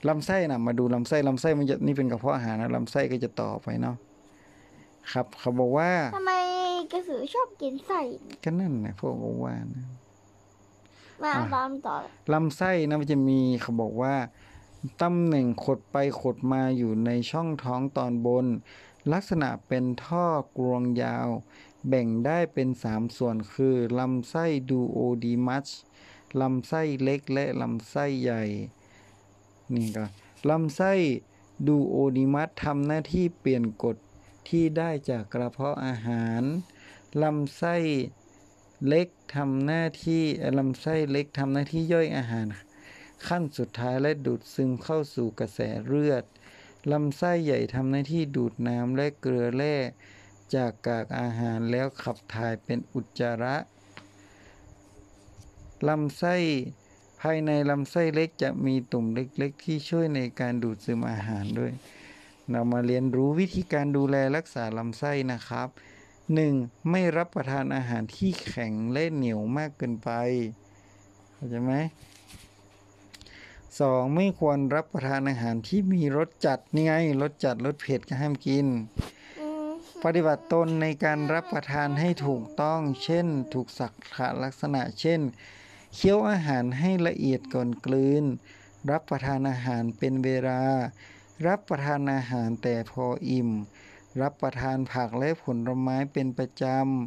[0.08, 3.96] ลำไส้นะมาดูลำไส้ลำไส้มันจะนี่เป็นกระเพาะอาหารนะลำไส้ก็จะต่อไปเนาะ
[5.12, 6.34] ครับเขาบอกว่าทำไม
[6.94, 8.00] กระสือชอบกินไส้
[8.44, 9.86] ก็นั่นนะพวกบอกว่านะ
[11.24, 11.96] มาอะตามต่อ
[12.34, 14.16] ลำไส้นะมันจะมีเขาบอกว่า
[15.02, 18.46] ตำแหน่งขดไปขดมาอยู่ในช่องท้องตอนบน
[19.14, 21.28] ลักษณะเป็นท่อกรวงยาว
[21.88, 25.68] แบ่งได้เป็นสามส่วนคือลำไส้ดูโอดีมัส
[26.42, 28.44] ลำไส้เล็กและลำไส้ใหญ่
[29.74, 30.06] นี่ก็
[30.50, 30.94] ลำไส้
[31.68, 33.98] ดูโอดีมัสทำหน้าที่เปลี่ยนกรด
[34.50, 36.44] ที่ได้จากกระเพาะอาหาร
[37.24, 37.76] ลำไส้
[38.88, 40.24] เล็กทำหน้าที่
[40.58, 42.48] ลำไส้เล็กทำหน้าที่ย่อยอาหาร
[43.28, 46.24] ขั้นสุดท้ายและดูดซึมเข้าสู่กระแสเลือด
[46.92, 49.76] ลำไส้ใหญ่ทำหน้าที่ดูดน้ำและเกลือแร่
[50.56, 53.56] จากกากอาหารแล้วขับถ่ายเป็นอุจจาระ
[55.88, 56.36] ลำไส้
[57.22, 61.72] ภายในลำไส้เล็กจะมีตุ่มเล็กๆ ที่ช่วยในการดูดซึมอาหารด้วย
[62.50, 65.68] เรามาเรียนรู้วิธีการดูแลรักษาลำไส้นะครับ
[66.30, 66.90] 1.
[66.92, 70.10] ไม่รับประทานอาหารที่แข็งและเหนียวมากเกินไป
[71.34, 71.74] เข้าใจไหม
[73.36, 74.16] 2.
[74.16, 78.68] ไม่ควรรับประทานอาหารที่มีรสจัดนี่ไงรสจัดรสเผ็ดก็ห้ามกิน
[79.40, 79.70] อืม
[80.04, 85.22] ปฏิบัติตนในการรับประทานให้ถูกต้อง เช่น ถูกสักขะลักษณะเช่น
[85.98, 88.26] เคี้ยวอาหารให้ละเอียดก่อนกลืน
[88.92, 90.62] รับประทานอาหารเป็นเวลา
[91.48, 93.50] รับประทานอาหารแต่พออิ่ม
[94.22, 96.64] รับประทานผักและผลไม้เป็นประจ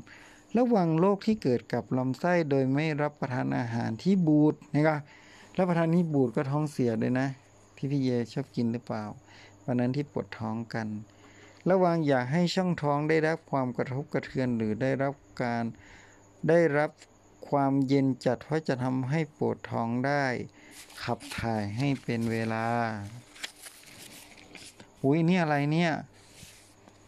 [0.07, 4.99] ำ ระวังโรคที่เกิดกับลำไส้โดยไม่รับประทานอาหารที่บูดนะครับ
[5.59, 7.29] รับประทานที่บูดก็ท้องเสียด้วยนะ
[7.77, 9.05] ที่พี่เยชอบกินหรือเปล่า
[9.65, 10.87] วันนั้นที่ปวดท้องกัน
[11.71, 15.65] ระวังอย่าให้ช่องท้องได้รับความกระทบกระเทือนหรือได้รับการ
[16.49, 16.91] ได้รับ
[17.51, 20.25] ความเย็นจัดเพราะจะทำให้ปวดท้องได้
[21.03, 22.67] ขับถ่ายให้เป็นเวลา
[25.05, 25.93] อุ้ยนี่อะไรเนี่ย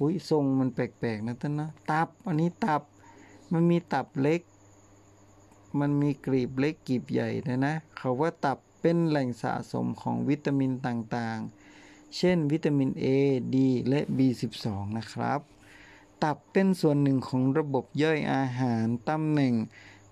[0.00, 2.82] อุ้ยทรงมันแปลกๆนะต้นนะ ตับ อันนี้ตับ
[3.52, 4.40] มันมีตับเล็ก
[5.80, 13.06] มันมีกรีบเล็กกรีบใหญ่นะนะ เขาว่าตับเป็นแหล่งสะสมของวิตามินต่างๆ เช่น วิตามิน A
[13.54, 13.56] D
[13.88, 14.66] และ B12
[14.98, 15.40] นะครับ
[16.22, 19.54] ตับเป็นส่วนหนึ่งของระบบย่อยอาหารตำแหน่ง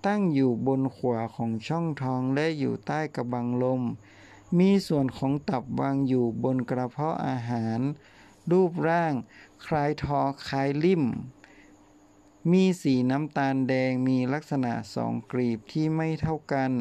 [0.06, 3.82] ตั้งอยู่บนขวาของช่องท้องและอยู่ใต้กระบังลม
[4.58, 7.80] มีส่วนของตับวางอยู่บนกระเพาะอาหาร
[8.50, 9.14] รูปร่าง
[9.66, 11.04] คล้ายทอคล้ายลิ่ม
[12.52, 16.72] มีสีน้ำตาลแดงมีลักษณะสองกรีบที่ไม่เท่ากัน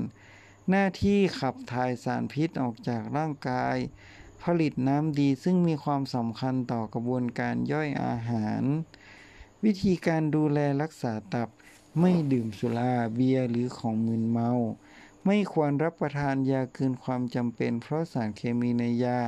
[0.69, 3.75] หน้าที่ขับถ่ายสารพิษออกจากร่างกาย
[4.43, 8.63] ผลิตน้ำดีซึ่งมีความสำคัญต่อกระบวนการย่อยอาหาร
[9.63, 11.49] วิธีการดูแลรักษาตับ
[11.99, 14.51] ไม่ดื่มสุราเบียร์หรือของมึนเมา
[15.25, 19.19] ไม่ควรรับประทานยาเกินความจำเป็น เพราะสารเคมีในยา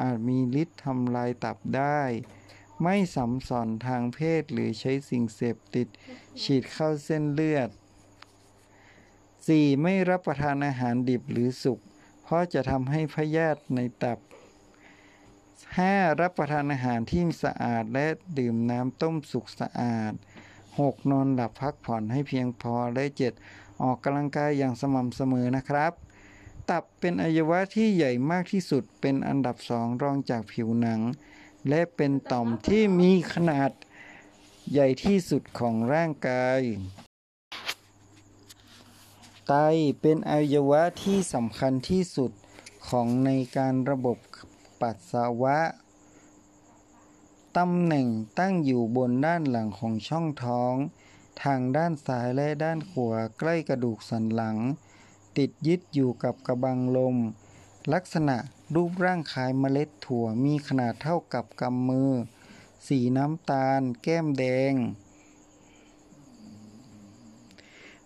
[0.00, 2.00] อาจมีฤทธิ์ทำลายตับได้
[2.82, 5.88] ไม่สัมสอนทางเพศหรือใช้สิ่งเสพติด
[6.42, 7.68] ฉีดเข้าเส้นเลือด
[8.56, 9.82] 4.
[9.82, 11.78] ไม่รับประทานอาหารดิบหรือสุก
[12.22, 14.18] เพราะจะทำให้พยาธิในตับ
[15.38, 16.20] 5.
[16.20, 18.06] รับประทานอาหารที่สะอาดและ
[18.38, 20.14] ดื่มน้ำต้มสุกสะอาด
[20.78, 21.10] 6.
[21.10, 23.04] นอนหลับพักผ่อนให้เพียงพอและ
[23.44, 23.82] 7.
[23.82, 25.92] ออกกำลังกายอย่างสม่ำเสมอนะครับ
[26.70, 31.00] ตับเป็นอวัยวะที่ใหญ่มากที่สุดเป็นอันดับสองรองจากผิวหนัง
[31.68, 33.70] และเป็นต่อมที่มีขนาด
[34.72, 36.60] ใหญ่ที่สุดของร่างกาย
[39.48, 39.54] ไต
[40.00, 42.32] เป็นอวัยวะที่สำคัญที่สุด
[42.88, 44.18] ของในการระบบ
[44.80, 45.58] ปัสสาวะ
[47.60, 50.74] ตำแหน่งตั้งอยู่บนด้านหลังของช่องท้อง
[51.42, 54.56] ทางด้านซ้ายและด้านขวาใกล้กระดูกสันหลัง
[55.38, 57.16] ติดยึดอยู่กับกระบังลม
[57.92, 58.36] ลักษณะ
[58.74, 62.12] รูปร่างคล้ายเมล็ดถั่วมีขนาดเท่ากับกำมือ
[62.86, 64.74] สีน้ำตาล แก้มแดง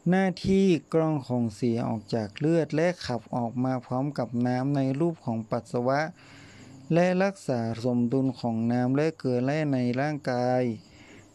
[0.08, 6.00] หน้าที่กรองของเสียออกจากเลือดและขับออกมาพร้อมกับน้ำในรูปของปัสสาวะ
[6.94, 10.62] และรักษาสมดุลของน้ำและเกลือแร่ในร่างกาย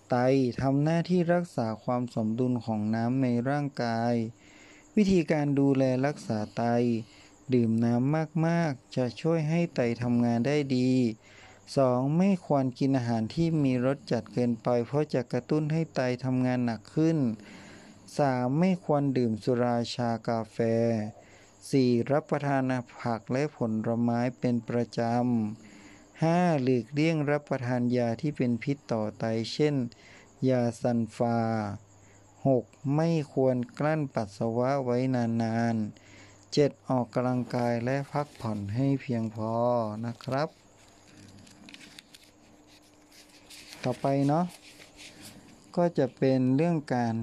[0.10, 0.16] ไต
[0.62, 4.14] ทำหน้าที่รักษาความสมดุลของน้ำในร่างกาย
[4.96, 6.64] วิธีการดูแลรักษาไต
[7.54, 10.92] ดื่มน้ำมากๆ จะช่วยให้ไตทำงานได้ดี
[11.58, 12.18] 2.
[12.18, 17.18] ไม่ควรกินอาหารที่มีรสจัดเกินไป เพราะจะกระตุ้นให้ไตทำงานหนักขึ้น
[17.88, 18.60] 3.
[18.60, 20.58] ไม่ควรดื่มสุราชากาแฟ
[21.72, 22.12] 4.
[22.12, 26.64] รับประทานผักและผลไม้เป็นประจำ 5.
[26.64, 29.76] หลีกเลี่ยงรับประทานยาที่เป็นพิษต่อไต เช่น
[30.50, 31.40] ยาซันฟา
[32.18, 32.96] 6.
[32.96, 36.90] ไม่ควรกลั้นปัสสาวะไว้นานๆ 7.
[36.90, 39.52] ออกกำลังกายและพักผ่อนให้เพียงพอ
[40.06, 40.50] นะครับ
[43.84, 44.46] ต่อไปเนาะ
[45.76, 47.16] ก็จะเป็นเรื่องการ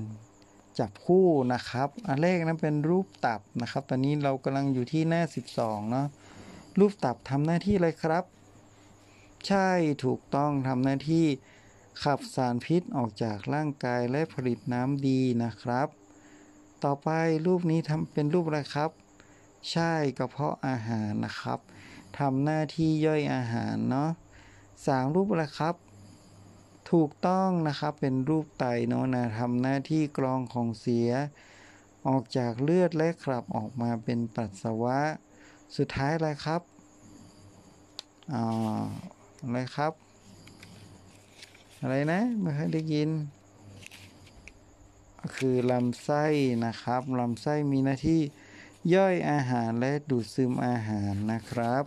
[0.81, 5.23] จับคู่นะครับอันแรกนั้นเป็นรูปตับนะครับ ตอนนี้เรากำลังอยู่ที่หน้า
[5.57, 6.07] 12 เนาะ
[6.79, 8.25] รูปตับทำหน้าที่อะไรครับ
[9.47, 9.71] ใช่
[10.05, 11.27] ถูกต้องทำหน้าที่
[12.03, 15.89] ขับสารพิษออกจากร่างกายและผลิตน้ำดีนะครับ
[16.85, 17.11] ต่อไป
[17.47, 18.91] รูปนี้ทำเป็นรูปอะไรครับ
[19.71, 21.59] ใช่กระเพาะอาหารนะครับ
[22.19, 24.11] ทำหน้าที่ย่อยอาหารเนาะ
[24.87, 25.75] สามรูปอะไรครับ
[26.89, 31.11] ถูกต้องนะครับเป็นรูปไตเนาะนะทำหน้าที่กรองของเสีย
[32.09, 35.01] ออกจากเลือดและขับออกมาเป็นปัสสาวะ
[35.77, 36.63] สุดท้ายอะไรครับ
[38.33, 38.83] อ่า
[39.43, 39.93] อะไรครับ
[41.83, 43.11] อะไรนะไม่เคยได้ยิน
[45.37, 46.25] คือลำไส้
[46.67, 48.21] นะครับลำไส้มีหน้าที่
[48.95, 51.85] ย่อยอาหารและดูดซึมอาหารนะครับ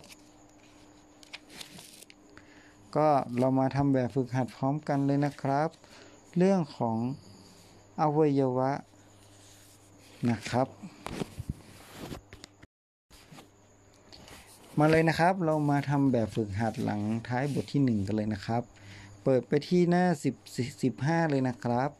[2.96, 5.68] ก็เรามาทำแบบฝึกหัดพร้อมกันเลยนะครับ
[6.36, 6.96] เรื่องของ
[8.00, 8.72] อวัยวะ
[10.30, 10.66] นะครับ
[14.78, 18.62] มาเลยนะครับ เรามาทำแบบฝึกหัดหลังท้ายบทที่ 1 กันเลยนะครับ
[19.22, 20.06] เปิดไปที่หน้า
[20.62, 21.90] 10 15 เลยนะครับ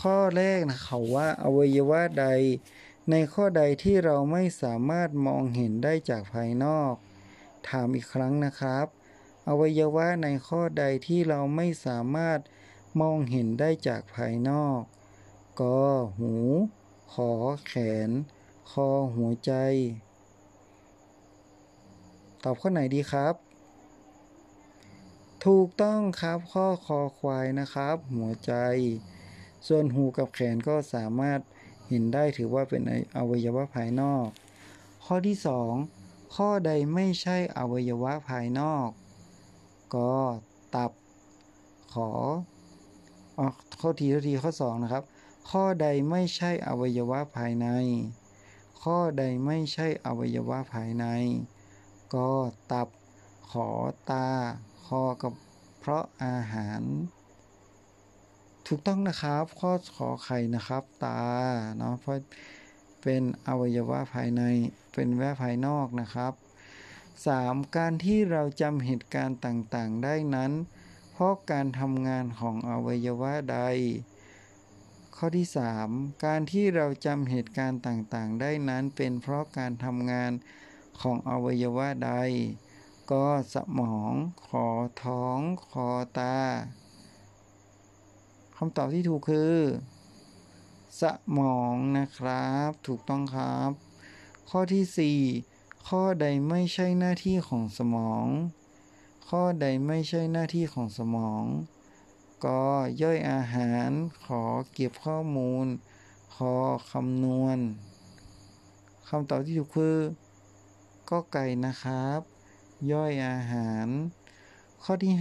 [0.00, 2.26] ข้อแรกนะเขาว่าอวัยวะใด
[3.10, 6.92] ในข้อใดที่เราไม่สามารถมองเห็นได้จากภายนอก
[7.68, 8.86] ถามอีกครั้งนะครับ
[9.48, 12.38] อวัยวะในข้อใดที่เราไม่สามารถ
[13.00, 14.80] มองเห็นได้จากภายนอก
[15.60, 15.62] ก
[16.18, 16.34] หู
[17.12, 17.32] ขอ
[17.66, 17.72] แข
[18.08, 18.10] น
[18.70, 19.52] คอหัวใจ
[22.42, 23.34] ตอบข้อไหนดีครับ
[25.44, 28.52] ถูกต้องครับข้อคอควายนะครับ หัวใจ
[29.66, 31.40] ส่วนหูกับแขนก็สามารถ
[31.88, 32.82] เห็นได้ถือว่าเป็น
[33.16, 34.26] อวัยวะภายนอก
[35.04, 35.36] ข้อที่
[35.84, 38.88] 2 ข้อใดไม่ใช่อวัยวะภายนอก
[39.94, 40.12] ก็
[40.74, 40.92] ตับ
[41.94, 42.10] ขอ
[43.38, 43.40] อ
[43.80, 45.02] ข้อทีข้อทีข้อ 2 นะครับ
[45.50, 47.66] ข้อใดไม่ใช่อวัยวะภายใน
[48.82, 51.06] ข้อใดไม่ใช่อวัยวะภายใน
[52.14, 52.30] ก็
[52.72, 52.88] ตับ
[53.50, 53.68] ขอ
[54.10, 54.26] ตา
[54.86, 55.32] คอกับ
[55.78, 56.82] เพราะอาหาร
[58.66, 61.20] ถูกต้องนะครับ ข้อขอไข่นะครับ ตา
[61.78, 62.16] เนาะ เพราะ
[63.02, 64.42] เป็นอวัยวะภายใน
[64.94, 66.32] เป็นแวะภายนอกนะครับ
[67.20, 67.54] 3.
[67.76, 70.52] การที่เราจำเหตุการณ์ต่างๆ ได้นั้น
[71.12, 73.58] เพราะการทำงานของอวัยวะใด
[75.16, 75.46] ข้อที่
[75.84, 76.24] 3.
[76.24, 80.32] การที่เราจำเหตุการณ์ต่างๆ ได้นั้นเป็นเพราะการทำงาน
[81.00, 82.12] ของอวัยวะใด
[83.12, 84.12] ก็สมอง
[84.46, 84.66] คอ
[85.04, 86.38] ท้องคอตา
[88.56, 89.58] คำตอบที่ถูกคือ
[91.00, 91.02] ส
[91.38, 93.70] มองนะครับ ถูกต้องครับ
[94.50, 95.51] ข้อที่ 4
[95.88, 98.26] ข้อใดไม่ใช่หน้าที่ของสมอง
[99.28, 101.44] ข้อใดไม่ใช่หน้าที่ของสมอง
[102.44, 102.64] ก็
[103.02, 103.90] ย่อยอาหาร
[104.24, 104.42] ขอ
[104.72, 105.66] เก็บข้อมูล
[106.34, 106.54] ขอ
[106.90, 107.58] คำนวณ
[109.08, 109.98] คำตอบที่ถูกคือ
[111.10, 112.20] ก็ไก่นะครับ
[112.92, 113.88] ย่อยอาหาร
[114.82, 115.14] ข้อที่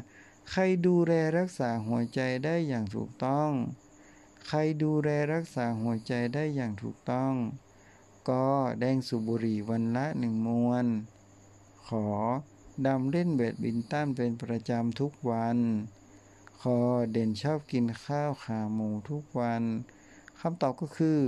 [0.00, 3.50] 5 ใครดูแลรักษาหัวใจได้อย่างถูกต้อง
[4.46, 7.34] ใครดูแลรักษาหัวใจได้อย่างถูกต้อง
[8.28, 8.46] ก็
[8.80, 10.86] แดงสูบบุหรี่วันละหนึ่งมวน
[11.88, 12.06] ขอ
[12.86, 15.58] ดำเล่นแบดบินตันเป็นประจำทุกวัน
[16.60, 16.78] คอ
[17.12, 19.62] เด่นชอบกินข้าวขาหมูทุกวัน
[20.40, 21.20] คำตอบก็คือ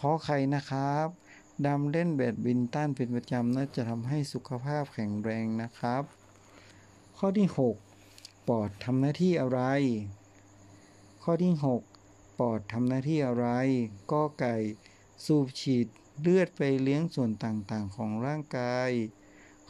[0.00, 1.08] ขอไข่นะครับ
[1.66, 6.02] ดำเล่นแบดบินตันเป็นประจำน่าจะทำให้สุขภาพแข็งแรงนะครับ
[7.18, 7.48] ข้อที่
[7.98, 9.60] 6 ปอดทำหน้าที่อะไร
[11.22, 11.52] ข้อที่
[11.96, 13.46] 6 ปอดทำหน้าที่อะไร
[14.12, 14.56] ก็ไก่
[15.24, 15.86] สูบฉีด
[16.20, 18.90] เลือดไปเลี้ยงส่วนต่างๆของร่างกาย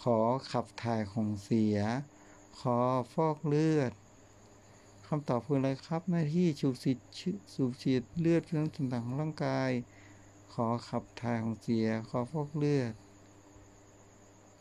[0.02, 0.18] ขอ
[0.50, 1.78] ขับถ่ายของเสีย
[2.60, 2.78] ขอ
[3.14, 3.92] ฟอกเลือด
[5.06, 6.98] คำตอบคืออะไรครับหน้าที่สูบฉีด
[7.54, 9.70] สูบฉีดเลือดเลี้ยงส่วนต่างของร่างกาย
[10.52, 12.92] ขอขับถ่ายของเสีย ขอฟอกเลือด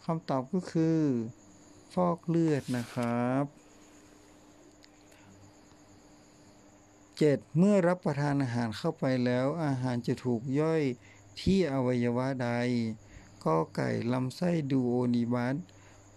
[0.05, 1.01] คำตอบก็คือ
[1.93, 3.66] ฟอกเลือดนะครับ
[7.17, 7.57] 7.
[7.57, 10.83] เมื่อรับประทานอาหารเข้าไปแล้ว อาหารจะถูกย่อย
[11.41, 12.49] ที่อวัยวะใด
[13.45, 15.55] ก็ไก่ลำไส้ดูโอนิบัส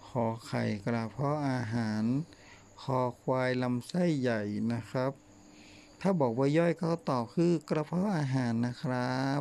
[0.08, 2.02] ขอไข่กระเพาะอาหาร
[2.82, 5.12] คอควายลำไส้ใหญ่นะครับ
[6.00, 9.40] ถ้าบอกว่าย่อยเขาตอบคือกระเพาะอาหารนะครับ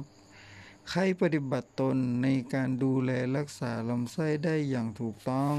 [0.89, 5.57] ใครปฏิบัติตนในการดูแลรักษาลำไส้ได้อย่างถูกต้อง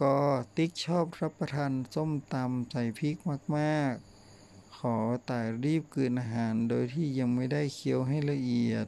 [0.00, 0.16] ก็
[0.56, 3.16] ติ๊กชอบรับประทานส้มตำใส่พริก
[3.56, 8.86] มากๆ ขอแตายรีบกืนอาหารโดยที่ยังไม่ได้เคี้ยวให้ละเอียด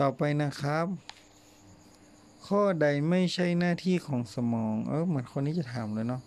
[0.00, 1.13] ต่อไปนะครับ
[2.46, 6.22] ข้อใดไม่ใช่หน้าที่ของสมอง เออเหมือนคนนี้จะถามเลยเนาะ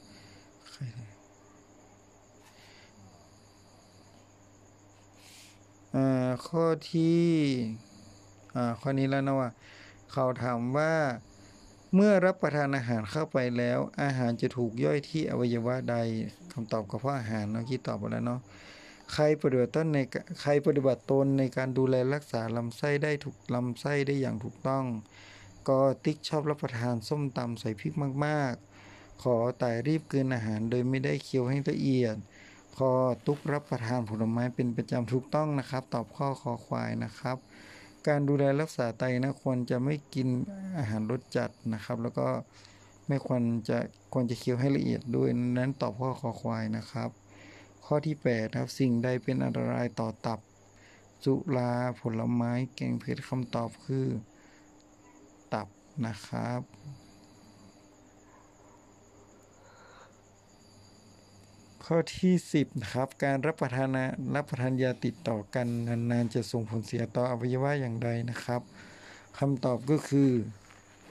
[5.95, 7.23] อ่าข้อที่
[8.55, 9.49] อ่าข้อนี้แล้วนะว่า
[10.11, 10.93] เขาถามว่า
[11.95, 15.95] เมื่อรับประทานอาหารเข้าไปแล้ว อาหารจะถูกย่อยที่อวัยวะใด
[16.53, 18.41] คำตอบก็เพราะอาหารเนาะคิดตอบไปแล้วเนาะ
[19.13, 19.99] ใครปฏิบัติตนใน
[20.41, 24.85] ใครปฏิบัติตนในการดูแลรักษาลำไส้ได้ถูกลำไส้ได้อย่างถูกต้อง
[25.67, 27.93] ก็ติ๊กชอบรับประทานส้มตำใส่พริก
[28.25, 32.15] มากๆ ขอแต่รีบกินอาหารโดยไม่ได้เคี้ยวให้ละเอียด
[32.77, 32.91] ขอ
[33.25, 37.37] ตุ๊กรับประทานผลไม้เป็นประจำถูกต้องนะครับ ตอบข้อคอควายนะครับ
[38.07, 40.27] การดูแลรักษาไตนะควรจะไม่กิน
[40.77, 42.27] อาหารรสจัดนะครับ แล้วก็
[43.07, 43.77] ไม่ควรจะ
[44.13, 47.09] ควรจะเคี้ยวให้ละเอียดด้วยนั้นตอบข้อคอควายนะครับ
[47.85, 50.39] ข้อที่8ครับสิ่งใดเป็นอันตรายต่อตับ
[51.23, 54.07] สุราผลไม้แกงเผ็ดคำตอบคือ
[56.05, 56.61] นะครับ
[61.85, 63.97] ข้อที่ 10นะครับการรับประทาน
[64.35, 65.67] รับประทานยาติดต่อกัน
[66.11, 68.61] นานๆจะส่งผลเสียต่ออวัยวะอย่างไรนะครับ
[69.39, 70.29] คำตอบก็คือ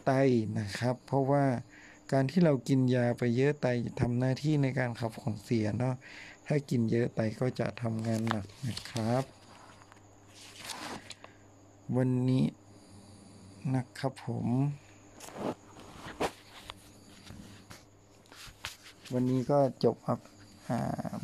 [0.06, 0.12] ไต
[0.58, 1.44] นะครับ เพราะว่า
[2.12, 3.66] การที่เรากินยาไปเยอะไต
[4.00, 5.94] ทำหน้าที่ในการขับของเสียเนาะ
[6.46, 9.24] ถ้ากินเยอะไตก็จะทำงานหนักนะครับ
[11.96, 12.44] วันนี้
[13.74, 14.46] นะครับผม
[19.12, 20.18] วันนี้ก็จบครับ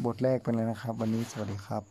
[0.04, 1.82] บทแรกไปเลยนะครับ วันนี้สวัสดีครับ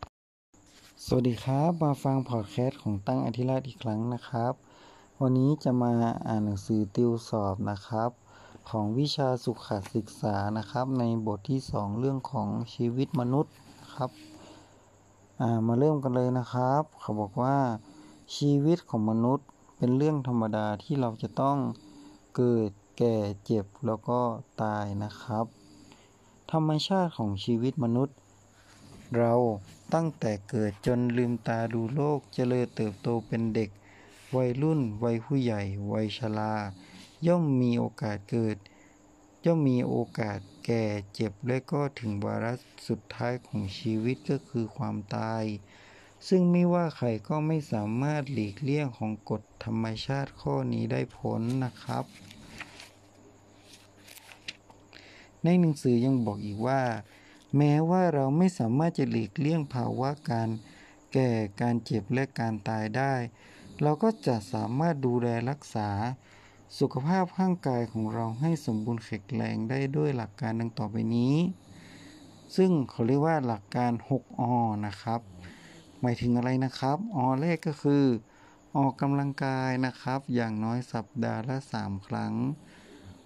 [1.06, 4.52] สวัสดีครับ มาฟังพอดแคสต์ของตั้งอธิราชอีกครั้งนะครับ
[5.20, 5.90] วันนี้จะมา
[6.26, 8.10] อ่านหนังสือติวสอบนะครับ
[8.70, 13.54] ของวิชาสุขศึกษานะครับ ในบทที่ 2 เรื่องของชีวิตมนุษย์
[13.94, 14.10] ครับ
[15.66, 17.56] มาเริ่มกันเลยนะครับ เขาบอกว่า
[18.36, 19.46] ชีวิตของมนุษย์
[19.84, 21.58] เป็นเรื่องธรรมดาที่เราจะต้อง
[22.36, 24.20] เกิดแก่เจ็บแล้วก็
[24.62, 25.46] ตายนะครับ
[26.52, 28.16] ธรรมชาติของชีวิตมนุษย์
[29.18, 29.34] เรา
[29.94, 33.70] ตั้งแต่เกิดจนลืมตาดูโลกเจริญเติบโตเป็นเด็ก
[34.36, 36.54] วัยรุ่น วัยผู้ใหญ่ วัยชรา
[37.26, 38.56] ย่อมมีโอกาสเกิด
[39.44, 42.52] ย่อมมีโอกาสแก่เจ็บและก็ถึงวาระ
[42.88, 45.44] สุดท้ายของชีวิตก็คือความตาย
[46.28, 52.04] ซึ่งไม่ว่าใครก็ไม่สามารถหลีกเลี่ยงของกฎธรรมชาติข้อนี้ได้พ้นนะครับ
[55.44, 56.82] ในหนังสือยังบอกอีกว่า
[57.56, 60.48] แม้ว่าเราไม่สามารถจะหลีกเลี่ยงภาวะการ
[61.12, 61.30] แก่
[61.60, 63.14] การเจ็บและการตายได้
[63.82, 65.90] เราก็จะสามารถดูแลรักษา
[66.78, 71.36] สุขภาพร่างกายของเราให้สมบูรณ์แข็งแรงได้ด้วยหลักการดังต่อไปนี้
[72.56, 74.42] ซึ่งเขาเรียกว่าหลักการ 6อ
[74.86, 75.20] นะครับ
[76.04, 78.04] หมายถึงอะไรนะครับอแรกก็คือ
[78.76, 82.34] ออกกำลังกายนะครับ อย่างน้อยสัปดาห์ละ 3 ครั้ง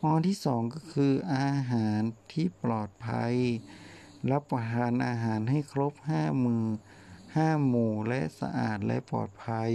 [0.02, 2.00] อที่2ก็คืออาหาร
[2.32, 3.34] ที่ปลอดภัย
[4.30, 6.64] รับประทานอาหารให้ครบ 5 มือ
[7.16, 9.72] 5 หมู่และสะอาดและปลอดภัย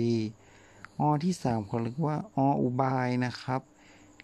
[1.00, 3.62] อที่สามเขาเรียกว่าออุบายนะครับ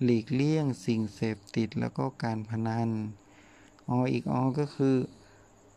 [0.03, 2.89] หลีกเลี่ยงสิ่งเสพติดแล้วก็การพนัน
[3.89, 4.95] ออีกอก็คือ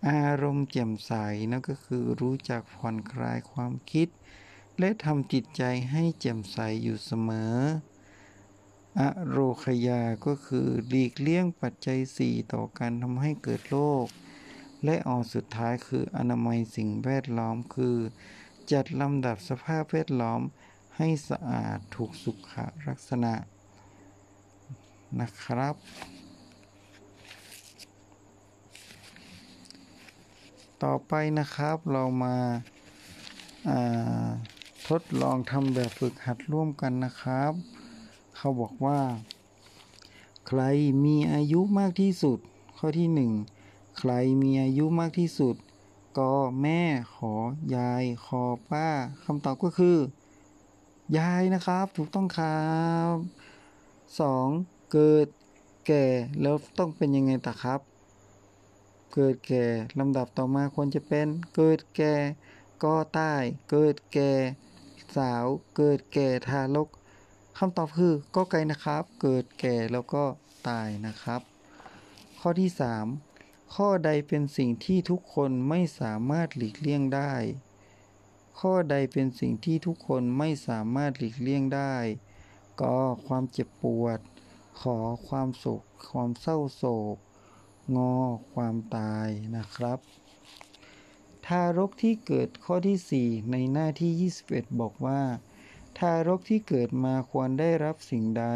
[0.08, 1.12] อารมณ์แจ่มใส
[1.50, 4.08] นั่นก็คือรู้จักผ่อนคลายความคิด
[4.78, 7.56] และทำจิตใจให้แจ่มใสอยู่เสมอ
[8.98, 14.06] อโรคยาก็คือหลีกเลี่ยงปัจจัยสี่ต่อการทำให้เกิดโรค
[14.84, 17.96] และอสุดท้ายคืออนามัยสิ่งแวดล้อมคือ
[18.72, 20.40] จัดลำดับสภาพแวดล้อม
[20.96, 22.52] ให้สะอาดถูกสุข
[22.88, 23.34] ลักษณะ
[25.20, 25.74] นะครับ
[30.84, 34.28] ต่อไปนะครับเรามาา
[34.88, 37.52] ทดลองทำแบบฝึกหัดร่วมกันนะครับ
[38.36, 39.00] เขาบอกว่า
[40.46, 40.62] ใคร
[41.04, 42.38] มีอายุมากที่สุด
[42.78, 43.32] ข้อที่หนึ่ง
[43.98, 44.12] ใคร
[44.42, 45.54] มีอายุมากที่สุด
[46.18, 46.82] ก็แม่
[47.14, 47.34] ขอ
[47.76, 48.88] ยายขอป้า
[49.24, 49.96] คำตอบก็คือ
[51.18, 52.68] ยายนะครับ ถูกต้องครั
[53.12, 53.14] บ
[54.20, 54.48] สอง
[54.92, 55.26] เกิด
[55.86, 56.04] แก่
[56.40, 57.89] แล้วต้องเป็นยังไงต่อครับ
[59.14, 59.64] เกิดแก่
[59.98, 62.14] ลำดับต่อมาควรจะเป็น เกิดแก่
[62.84, 64.32] ก็ตายเกิดแก่
[65.16, 65.44] สาว
[65.76, 66.88] เกิดแก่ทารก
[67.58, 70.24] คำตอบคือก็ไกลนะครับ เกิดแก่แล้วก็
[70.68, 71.40] ตายนะครับ
[72.40, 72.70] ข้อที่
[73.22, 77.34] 3 ข้อใดเป็นสิ่งที่ทุกคนไม่สามารถหลีกเลี่ยงได้
[78.60, 81.94] ข้อใดเป็นสิ่งที่ทุกคนไม่สามารถหลีกเลี่ยงได้
[82.80, 82.96] ก็
[83.26, 84.18] ความเจ็บปวด
[84.80, 84.96] ขอ
[85.28, 87.16] ความโศกความเศร้าโศก
[87.96, 88.14] งอ
[88.52, 89.98] ความตายนะครับ
[91.46, 95.20] ทารกที่เกิดข้อที่ 4 ในหน้าที่ 21 บอกว่า
[95.98, 98.46] ทารกที่เกิดมาควรได้รับสิ่งใด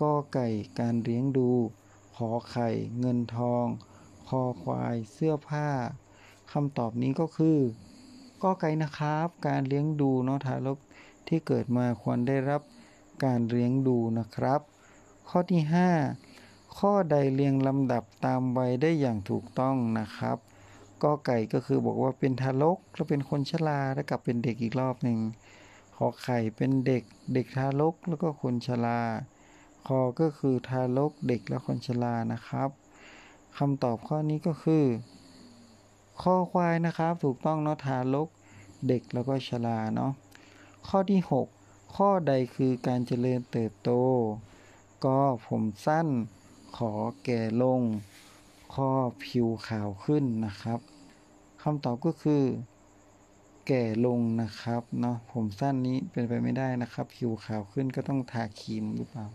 [0.00, 1.50] ก็ไก่การเลี้ยงดู
[2.16, 3.66] ขอไข่เงินทอง
[4.28, 5.68] คอควายเสื้อผ้า
[6.52, 7.58] คำตอบนี้ก็คือ
[8.42, 10.78] ก็ไก่นะครับ การเลี้ยงดูเนาะทารก
[11.28, 12.62] ที่เกิดมาควรได้รับ
[13.24, 14.60] การเลี้ยงดูนะครับ
[15.28, 15.62] ข้อที่
[15.96, 16.27] 5
[16.78, 20.38] ข้อใดเรียงลำดับตามวัยได้อย่างถูกต้องนะครับ
[21.02, 25.18] ก็ไก่ก็คือบอกว่าเป็นทารกแล้วเป็นคนชราแล้วกลับเป็นเด็กอีกรอบหนึ่ง
[25.96, 27.02] ขอไข่เป็นเด็ก
[27.34, 29.00] เด็กทารกแล้วก็คนชรา
[29.86, 32.70] คอก็คือทารกเด็กและคนชรานะครับ
[33.58, 34.84] คำตอบข้อนี้ก็คือ
[36.22, 38.28] ข้อควายนะครับ ถูกต้องเนาะทารก
[38.88, 40.12] เด็กแล้วก็ชราเนาะ
[40.88, 41.20] ข้อที่
[41.56, 43.90] 6 ข้อใดคือการเจริญเติบโต
[45.04, 46.08] ก็ผมสั้น
[46.76, 46.92] ขอ
[47.24, 47.82] แก่ลง
[48.74, 48.90] ข้อ
[49.24, 50.80] ผิวขาวขึ้นนะครับ
[51.62, 52.42] คำตอบก็คือ
[53.66, 59.26] แก่ลงนะครับเนาะผมสั้นนี้เป็นไปไม่ได้นะครับ ผิวขาวขึ้นก็ต้องทาครีมหรือเปล่า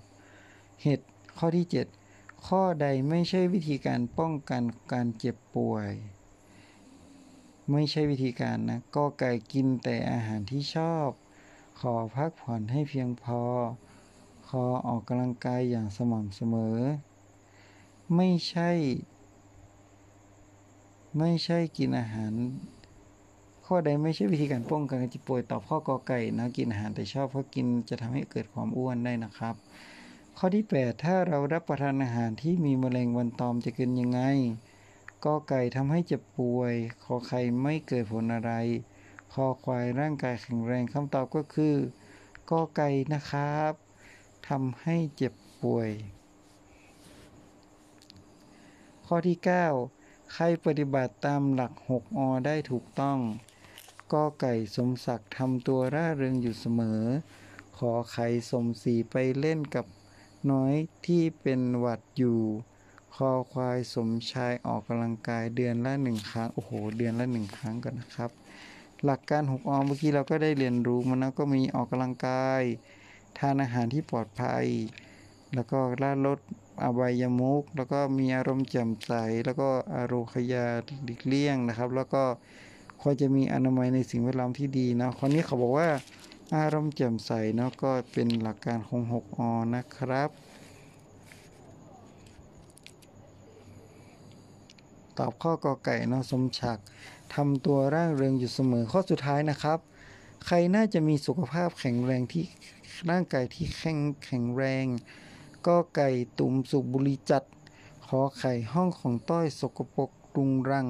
[0.81, 1.05] เหตุ
[1.37, 1.65] ข้อที่
[2.05, 5.89] 7 ข้อใดไม่ใช่วิธีการป้องกันการเจ็บป่วย
[7.71, 11.09] ไม่ใช่วิธีการนะก็ไก่กินแต่อาหารที่ชอบ
[11.79, 13.41] ขอพักผ่อนให้เพียงพอ
[14.49, 16.77] ขอออกกำลังกายอย่างสม่ำเสมอ
[18.15, 18.71] ไม่ใช่
[21.17, 22.33] ไม่ใช่กินอาหาร
[23.65, 29.55] ข้อใดไม่ใช่วิธีการป้องกันการเจ็บป่วยตอบข้อกอไก่นะกินอาหารแต่ชอบเพราะกินจะทำให้เกิดความอ้วนได้นะครับ
[30.37, 34.21] ข้อที่ 8 ถ้าเรารับประทานอาหารที่มีมแมลงวันตอมจะเกินยังไง
[35.25, 38.51] กอไก่ทำให้เจ็บป่วยขอไข่ไม่เกิดผลอะไร
[39.33, 41.75] คอควายร่างกายแข็งแรงคำตอบก็คือ
[42.49, 43.73] กอไก่นะครับ
[44.49, 45.89] ทำให้เจ็บป่วย
[49.05, 49.37] ข้อที่
[49.85, 53.19] 9 ใครปฏิบัติตามหลัก 6 อ ได้ถูกต้อง
[54.13, 57.01] กอไก่สมศักดิ์ทำตัวร่าเริงอยู่เสมอ
[57.77, 59.85] ขอไข่สมศรีไปเล่นกับ
[60.51, 60.73] น้อย
[61.05, 62.39] ที่เป็นหวัดอยู่
[63.15, 68.31] คอควายสมชายออกกำลังกายเดือนละหนึ่งครั้ง โอ้โห เดือนละหนึ่งครั้งกันนะครับ
[69.05, 72.61] หลักการหกอเมื่อกี้เราก็ได้เรียนรู้มานะก็มีออกกำลังกาย
[73.37, 74.65] ทานอาหารที่ปลอดภัย
[75.53, 76.39] แล้วก็ละลด
[76.81, 79.11] อบายมุกแล้วก็มีอารมณ์แจ่มใส
[79.45, 80.65] แล้วก็อารมณ์ขยา
[81.03, 82.23] หลีกเลี่ยงนะครับ แล้วก็
[83.01, 85.89] ควรจะมีอนามัยในสิ่งแวดล้อมที่ดีนะคนนี้เขาบอกว่า
[86.55, 90.29] อารมณ์แจ่มใสเนาะก็เป็นหลักการของ 6 อ นะครับ
[95.17, 96.77] ตอบข้อกอไก่เนาะสมฉัก
[97.35, 99.79] ทำตัวร่างเริงอยู่เสมอข้อสุดท้ายนะครับ
[100.45, 102.43] ใครน่าจะมีสุขภาพแข็งแรงที่
[103.09, 104.85] ร่างกายที่แข็งแข็งแรง
[105.67, 106.09] ก็ไก่
[106.39, 107.43] ตุ่มสุบุรีจัด
[108.07, 110.87] ขอไข่ห้องของต้อยสกปรกรุงรัง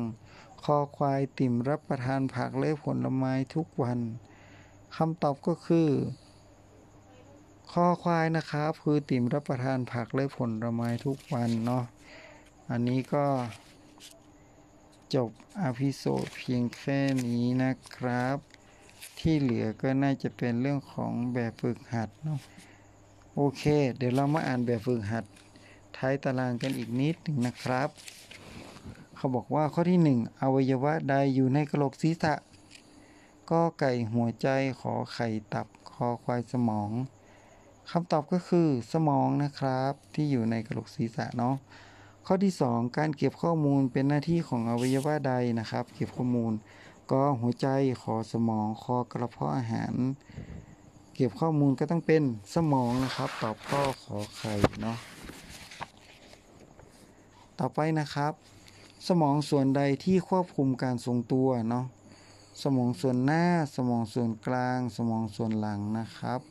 [0.64, 4.00] คอควายติ่มรับประทานผักและผลไม้ทุกวัน
[4.96, 5.90] คำตอบก็คือ
[7.72, 11.84] คอควายนะครับคือติ่มรับประทานผักและผลไม้ทุกวันเนาะ
[12.70, 13.26] อันนี้ก็
[15.16, 15.30] จบ
[15.64, 18.38] episode เพียงแค่นี้นะครับ
[19.20, 22.40] ที่เหลือก็น่าจะเป็นเรื่องของแบบฝึกหัดเนาะ
[23.38, 23.64] โอเค
[23.98, 25.26] เดี๋ยวเรามาอ่านแบบฝึกหัด
[25.98, 27.90] ท้ายตารางกันอีกนิดหนึ่งนะครับ
[29.16, 32.34] เขาบอกว่าข้อที่หนึ่งอวัยวะใดอยู่ในกระโหลกศีรษะ
[33.52, 34.48] ก็ไก่หัวใจ
[34.82, 36.90] ขอไข่ตับคอควายสมอง
[37.92, 41.56] คำตอบก็คือสมองนะครับ ที่อยู่ในกระโหลกศีรษะเนาะ
[42.26, 46.54] ข้อที่ 2 การเก็บข้อมูลเป็นหน้าที่ของอวัยวะใดนะครับ เก็บข้อมูล
[47.12, 47.68] ก็หัวใจ
[48.02, 49.94] ขอสมองคอกระเพาะอาหาร
[51.14, 52.24] เก็บข้อมูลก็ต้องเป็น
[52.56, 54.98] สมองนะครับ ตอบข้อขอไข่เนาะ
[57.60, 58.34] ต่อไปนะครับ
[59.08, 61.86] สมองส่วนใดที่ควบคุมการทรงตัวเนาะ
[62.64, 63.44] สมองส่วนหน้า
[63.76, 66.42] สมองส่วนกลาง สมองส่วนหลังนะครับ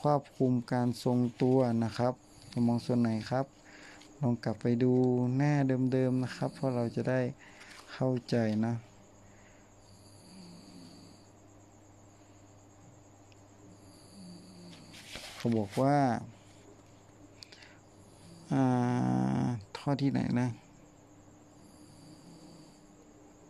[0.00, 2.14] ควบคุมการทรงตัวนะครับ
[2.54, 3.46] สมองส่วนไหนครับ
[4.20, 4.92] ลองกลับไปดู
[5.36, 5.52] หน้า
[5.92, 7.20] เดิมๆนะครับ เพราะเราจะได้
[7.92, 8.74] เข้าใจนะ
[15.42, 15.98] เขาบอกว่า
[18.52, 19.46] อ่า
[19.78, 20.48] ข้อที่ไหนนะ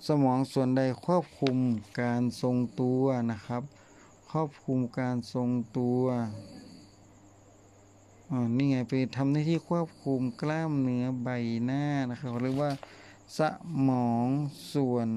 [0.07, 1.57] สมองส่วนใดควบคุม
[2.01, 3.63] การทรงตัวนะครับ
[4.31, 6.03] ควบคุมการทรงตัว
[8.31, 11.29] อ่านี่ไงไปทำหน้าที่ควบคุมกล้ามเนื้อใบ
[11.65, 12.71] หน้านะครับเขาเรียกว่า
[13.39, 13.41] ส
[13.89, 14.27] มอง
[14.73, 15.09] ส่วน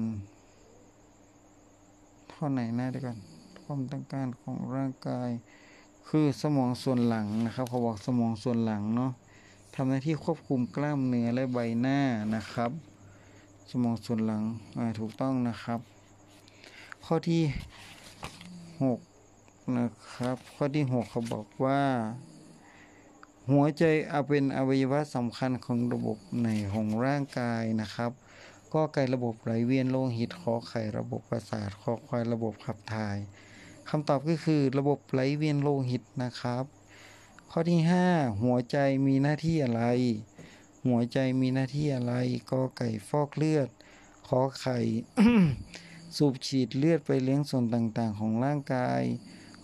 [2.30, 3.16] ท่อไหนหน้าเดียวกัน
[3.62, 5.30] ความต้องการของร่างกาย
[6.08, 9.12] คือสมองส่วนหลังนะครับเขาบอกสมองส่วนหลังเนาะ
[9.74, 12.00] ทำหน้าที่ควบคุมกล้ามเนื้อและใบหน้า
[12.34, 12.70] นะครับ
[13.70, 14.42] สมองส่วนหลัง
[15.00, 15.80] ถูกต้องนะครับ
[17.04, 17.42] ข้อที่
[18.80, 21.80] 6นะครับ ข้อที่ 6 เขาบอกว่า
[23.50, 28.10] หัวใจเอาเป็นอวัยวะสำคัญของระบบในของร่างกายนะครับ
[28.74, 33.18] ก็ไกระบบไหลเวียนโลหิตขอไข่ระบบประสาทคอควายระบบขับถ่าย
[33.90, 36.64] คำตอบก็คือระบบไหลเวียนโลหิตนะครับ
[37.50, 37.80] ข้อที่
[38.10, 39.84] 5 หัวใจมีหน้าที่อะไร
[40.86, 42.14] หัวใจมีหน้าที่อะไร
[42.50, 43.68] ก็ไก่ฟอกเลือด
[44.28, 44.78] ขอไข่
[46.16, 49.02] สูบฉีดเลือดไปเลี้ยงส่วนต่างๆ ของร่างกาย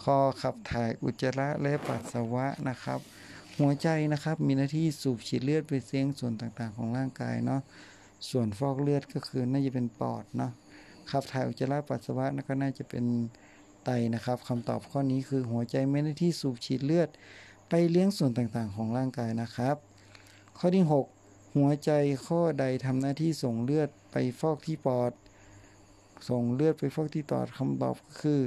[0.02, 3.00] คอขับถ่ายอุจจาระและปัสสาวะนะครับ
[3.58, 7.60] หัวใจนะครับมีหน้าที่สูบฉีดเลือดไปเลี้ยงส่วนต่างๆ ของร่างกายเนาะ
[8.30, 10.52] ส่วนฟอกเลือดก็คือน่าจะเป็นปอดเนาะ
[11.10, 13.04] ขับถ่ายอุจจาระปัสสาวะนั่นก็น่าจะเป็น
[13.84, 17.08] ไตนะครับคำตอบข้อนี้คือหัวใจไมีหน้ที่สูบฉีดเลือด
[17.68, 19.76] ไปเลี้ยงส่วนต่างๆ ของร่างกายนะครับ
[20.58, 21.90] ข้อที่ 6 หัวใจ
[22.26, 25.12] ข้อใดทำหน้าที่ส่งเลือดไปฟอกที่ปอด
[26.28, 28.42] ส่งเลือดไปฟอกที่ปอดคำตอบก็คือ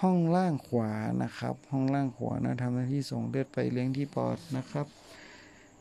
[0.00, 0.90] ห้องล่างขวา
[1.22, 4.86] นะครับ ห้องล่างขวานะทำหน้าที่ส่งเลือดไปเลี้ยงที่ปอดนะครับ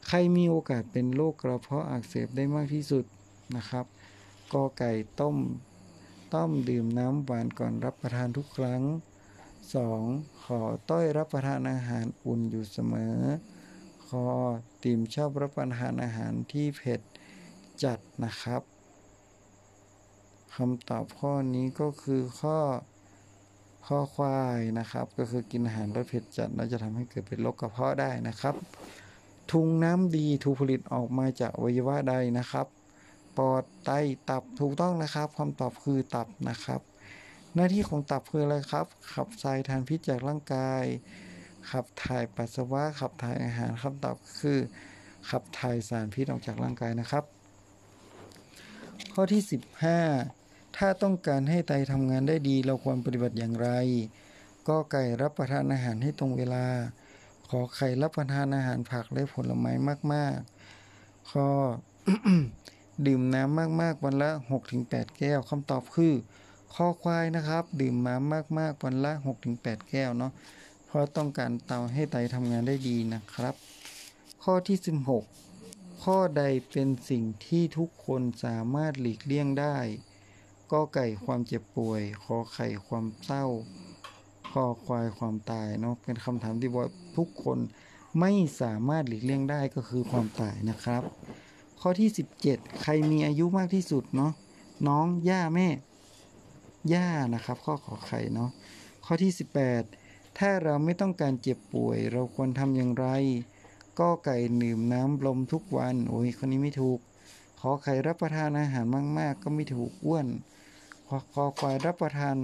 [0.08, 3.06] ใครมีโอกาสเป็นโรคกระเพาะอักเสบได้มากที่สุด
[3.56, 3.86] นะครับ
[4.54, 5.36] กอไก่ต้ม
[6.34, 8.82] ต้มดื่มน้ำหวานก่อนรับประทานทุกครั้ง
[9.64, 10.44] 2.
[10.44, 13.16] ขอต้อยรับประทานอาหารอุ่นอยู่เสมอ
[14.08, 14.26] คอ
[14.84, 17.02] ติ่มชอบรับประทานอาหารที่เผ็ด
[17.84, 18.62] จัดนะครับ
[20.56, 22.58] คำตอบข้อนี้ก็คือข้อ
[23.88, 28.56] ข้อควายนะครับ ก็คือกินอาหารรสเผ็ดจัดแล้วจะทำให้เกิดเป็นโรคกระเพาะได้นะครับ
[29.52, 32.68] ทุงน้ำดีถูกผลิตออกมาจากอวัยวะใดนะครับ
[33.40, 33.92] ปอดไต
[34.30, 36.82] ตับถูกต้องนะครับคำตอบคือตับนะครับ
[37.56, 40.84] หน้าที่ของตับคืออะไรครับ ขับทรายทานพิษจากร่างกาย
[41.72, 44.60] ขับถ่ายปัสสาวะขับถ่ายอาหารคำตอบคือ
[45.30, 47.24] ขับถ่ายสารพิษออกจากร่างกายนะครับ
[49.14, 49.42] ข้อที่
[50.10, 53.70] 15 ถ้าต้องการให้ไตทำงานได้ดีเราควรปฏิบัติอย่างไร
[54.68, 56.66] ก็ไก่รับประทานอาหารให้ตรงเวลา
[57.50, 59.72] ขอไข่รับประทานอาหารผักและผลไม้
[60.14, 60.36] มาก
[60.84, 61.48] ๆ ข้อ
[63.08, 64.32] ดื่มน้ำมากๆวันละ
[64.74, 66.14] 6-8 แก้วคำตอบคือ
[66.76, 69.12] ข้อควายนะครับ ดื่มน้ำมากๆวันละ
[69.52, 70.32] 6-8 แก้วเนาะ
[70.86, 73.56] เพราะต้องการเตาให้ไตทำงานได้ดีนะครับ
[74.44, 74.78] ข้อที่
[75.42, 79.78] 16 ข้อใดเป็นสิ่งที่ทุกคนสามารถหลีกเลี่ยงได้
[80.72, 83.46] ก็ไก่ความเจ็บป่วยขอไข่ความเศร้า
[84.50, 86.86] คอควายความตายเนาะเป็นคำถามที่ว่า
[87.18, 87.58] ทุกคน
[88.20, 88.32] ไม่
[88.62, 91.04] สามารถหลีกเลี่ยงได้ก็คือความตายนะครับ
[91.82, 92.10] ข้อที่
[92.46, 94.32] 17 ใครมีอายุมากที่สุดเนาะ
[94.88, 95.68] น้องย่าแม่
[96.94, 98.50] ย่านะครับ ข้อขอไข่เนาะ
[99.06, 99.32] ข้อที่
[99.86, 103.08] 18 ถ้าเราไม่ต้องการเจ็บป่วย เราควรทำอย่างไร
[104.00, 107.00] ก็ไก่ดื่มน้ำลมทุกวัน โอ้ยคนนี้ไม่ถูก
[107.60, 108.86] ขอไข่รับประทานอาหาร
[109.18, 110.28] มาก ๆ ก็ไม่ถูกอ้วน
[111.08, 112.36] ขอคอควายรับประทาน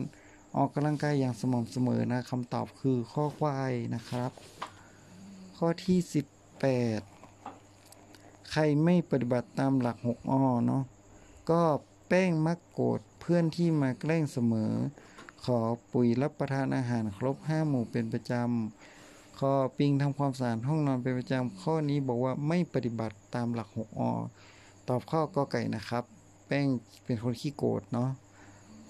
[0.55, 4.31] ออกกำลังกายอย่างสม่ำเสมอนะคำตอบคือข้อควายนะครับ
[5.57, 5.97] ข้อที่
[6.61, 7.14] 18
[8.57, 10.83] รไม่ปฏิบัติตามหลัก6อ้อเนาะ
[11.51, 11.61] ก็
[12.07, 14.71] แป้งมักโกรธเพื่อนที่มาแกล้งเสมอ
[15.45, 15.59] ขอ
[15.91, 24.03] ปุ๋ยรับประทานอาหารครบห้าหมู่เป็นประจำข้อปิงทำความสะอาดห้องนอนเป็นประจำข้อนี้บอกว่าไม่ปฏิบัติตามหลัก6อ
[24.87, 26.03] ตอบข้อกอไก่นะครับ
[26.47, 26.67] แป้ง
[27.05, 28.09] เป็นคนขี้โกรธเนาะ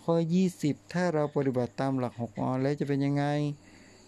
[0.03, 0.16] ข้อ
[0.55, 3.26] 20 ถ้าเราปฏิบัติตามหลัก6อแล้วจะเป็นยังไง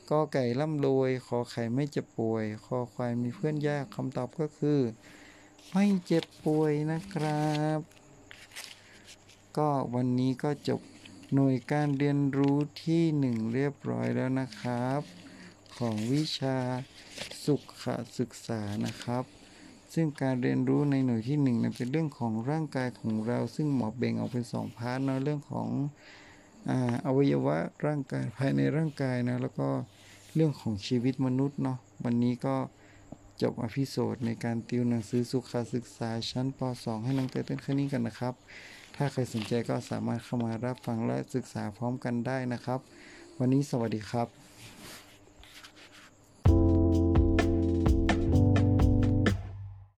[0.09, 4.79] กอไก่ร่ำรวย ขอไข่ไม่เจ็บป่วย คอควายมีเพื่อนยากคำตอบก็คือ
[5.71, 7.47] ไม่เจ็บป่วยนะครั
[7.77, 7.79] บ
[9.57, 10.81] ก็วันนี้ก็จบ
[11.33, 15.01] หน่วยการเรียนรู้ที่หนึ่งเรียบร้อยแล้วนะครับ
[15.77, 16.57] ของวิชา
[17.45, 17.63] สุข
[18.19, 19.23] ศึกษานะครับ
[19.93, 25.69] ซึ่งการเรียนรู้ในหน่วยที่หนึ่งเนี่ยเป็นเรื่องของร่างกายของเรา ซึ่งหมอเบ่งออกเป็นสองพาร์ทเนาะเรื่องของ
[27.05, 29.67] อวัยวะร่างกายภายในร่างกายนะแล้วก็
[30.35, 32.55] เรื่องของชีวิตมนุษย์เนาะวันนี้ก็
[33.41, 38.33] จบอภิโสดในการติวหนังสือสุขศึกษาชั้นป .2 ให้น้องเต้เต้นแค่นี้กันนะครับ
[38.95, 42.79] ถ้าใครสนใจก็สามารถเข้ามารับฟังและศึกษาพร้อมกันได้นะครับ
[43.39, 44.46] วันนี้สวัสดีครับ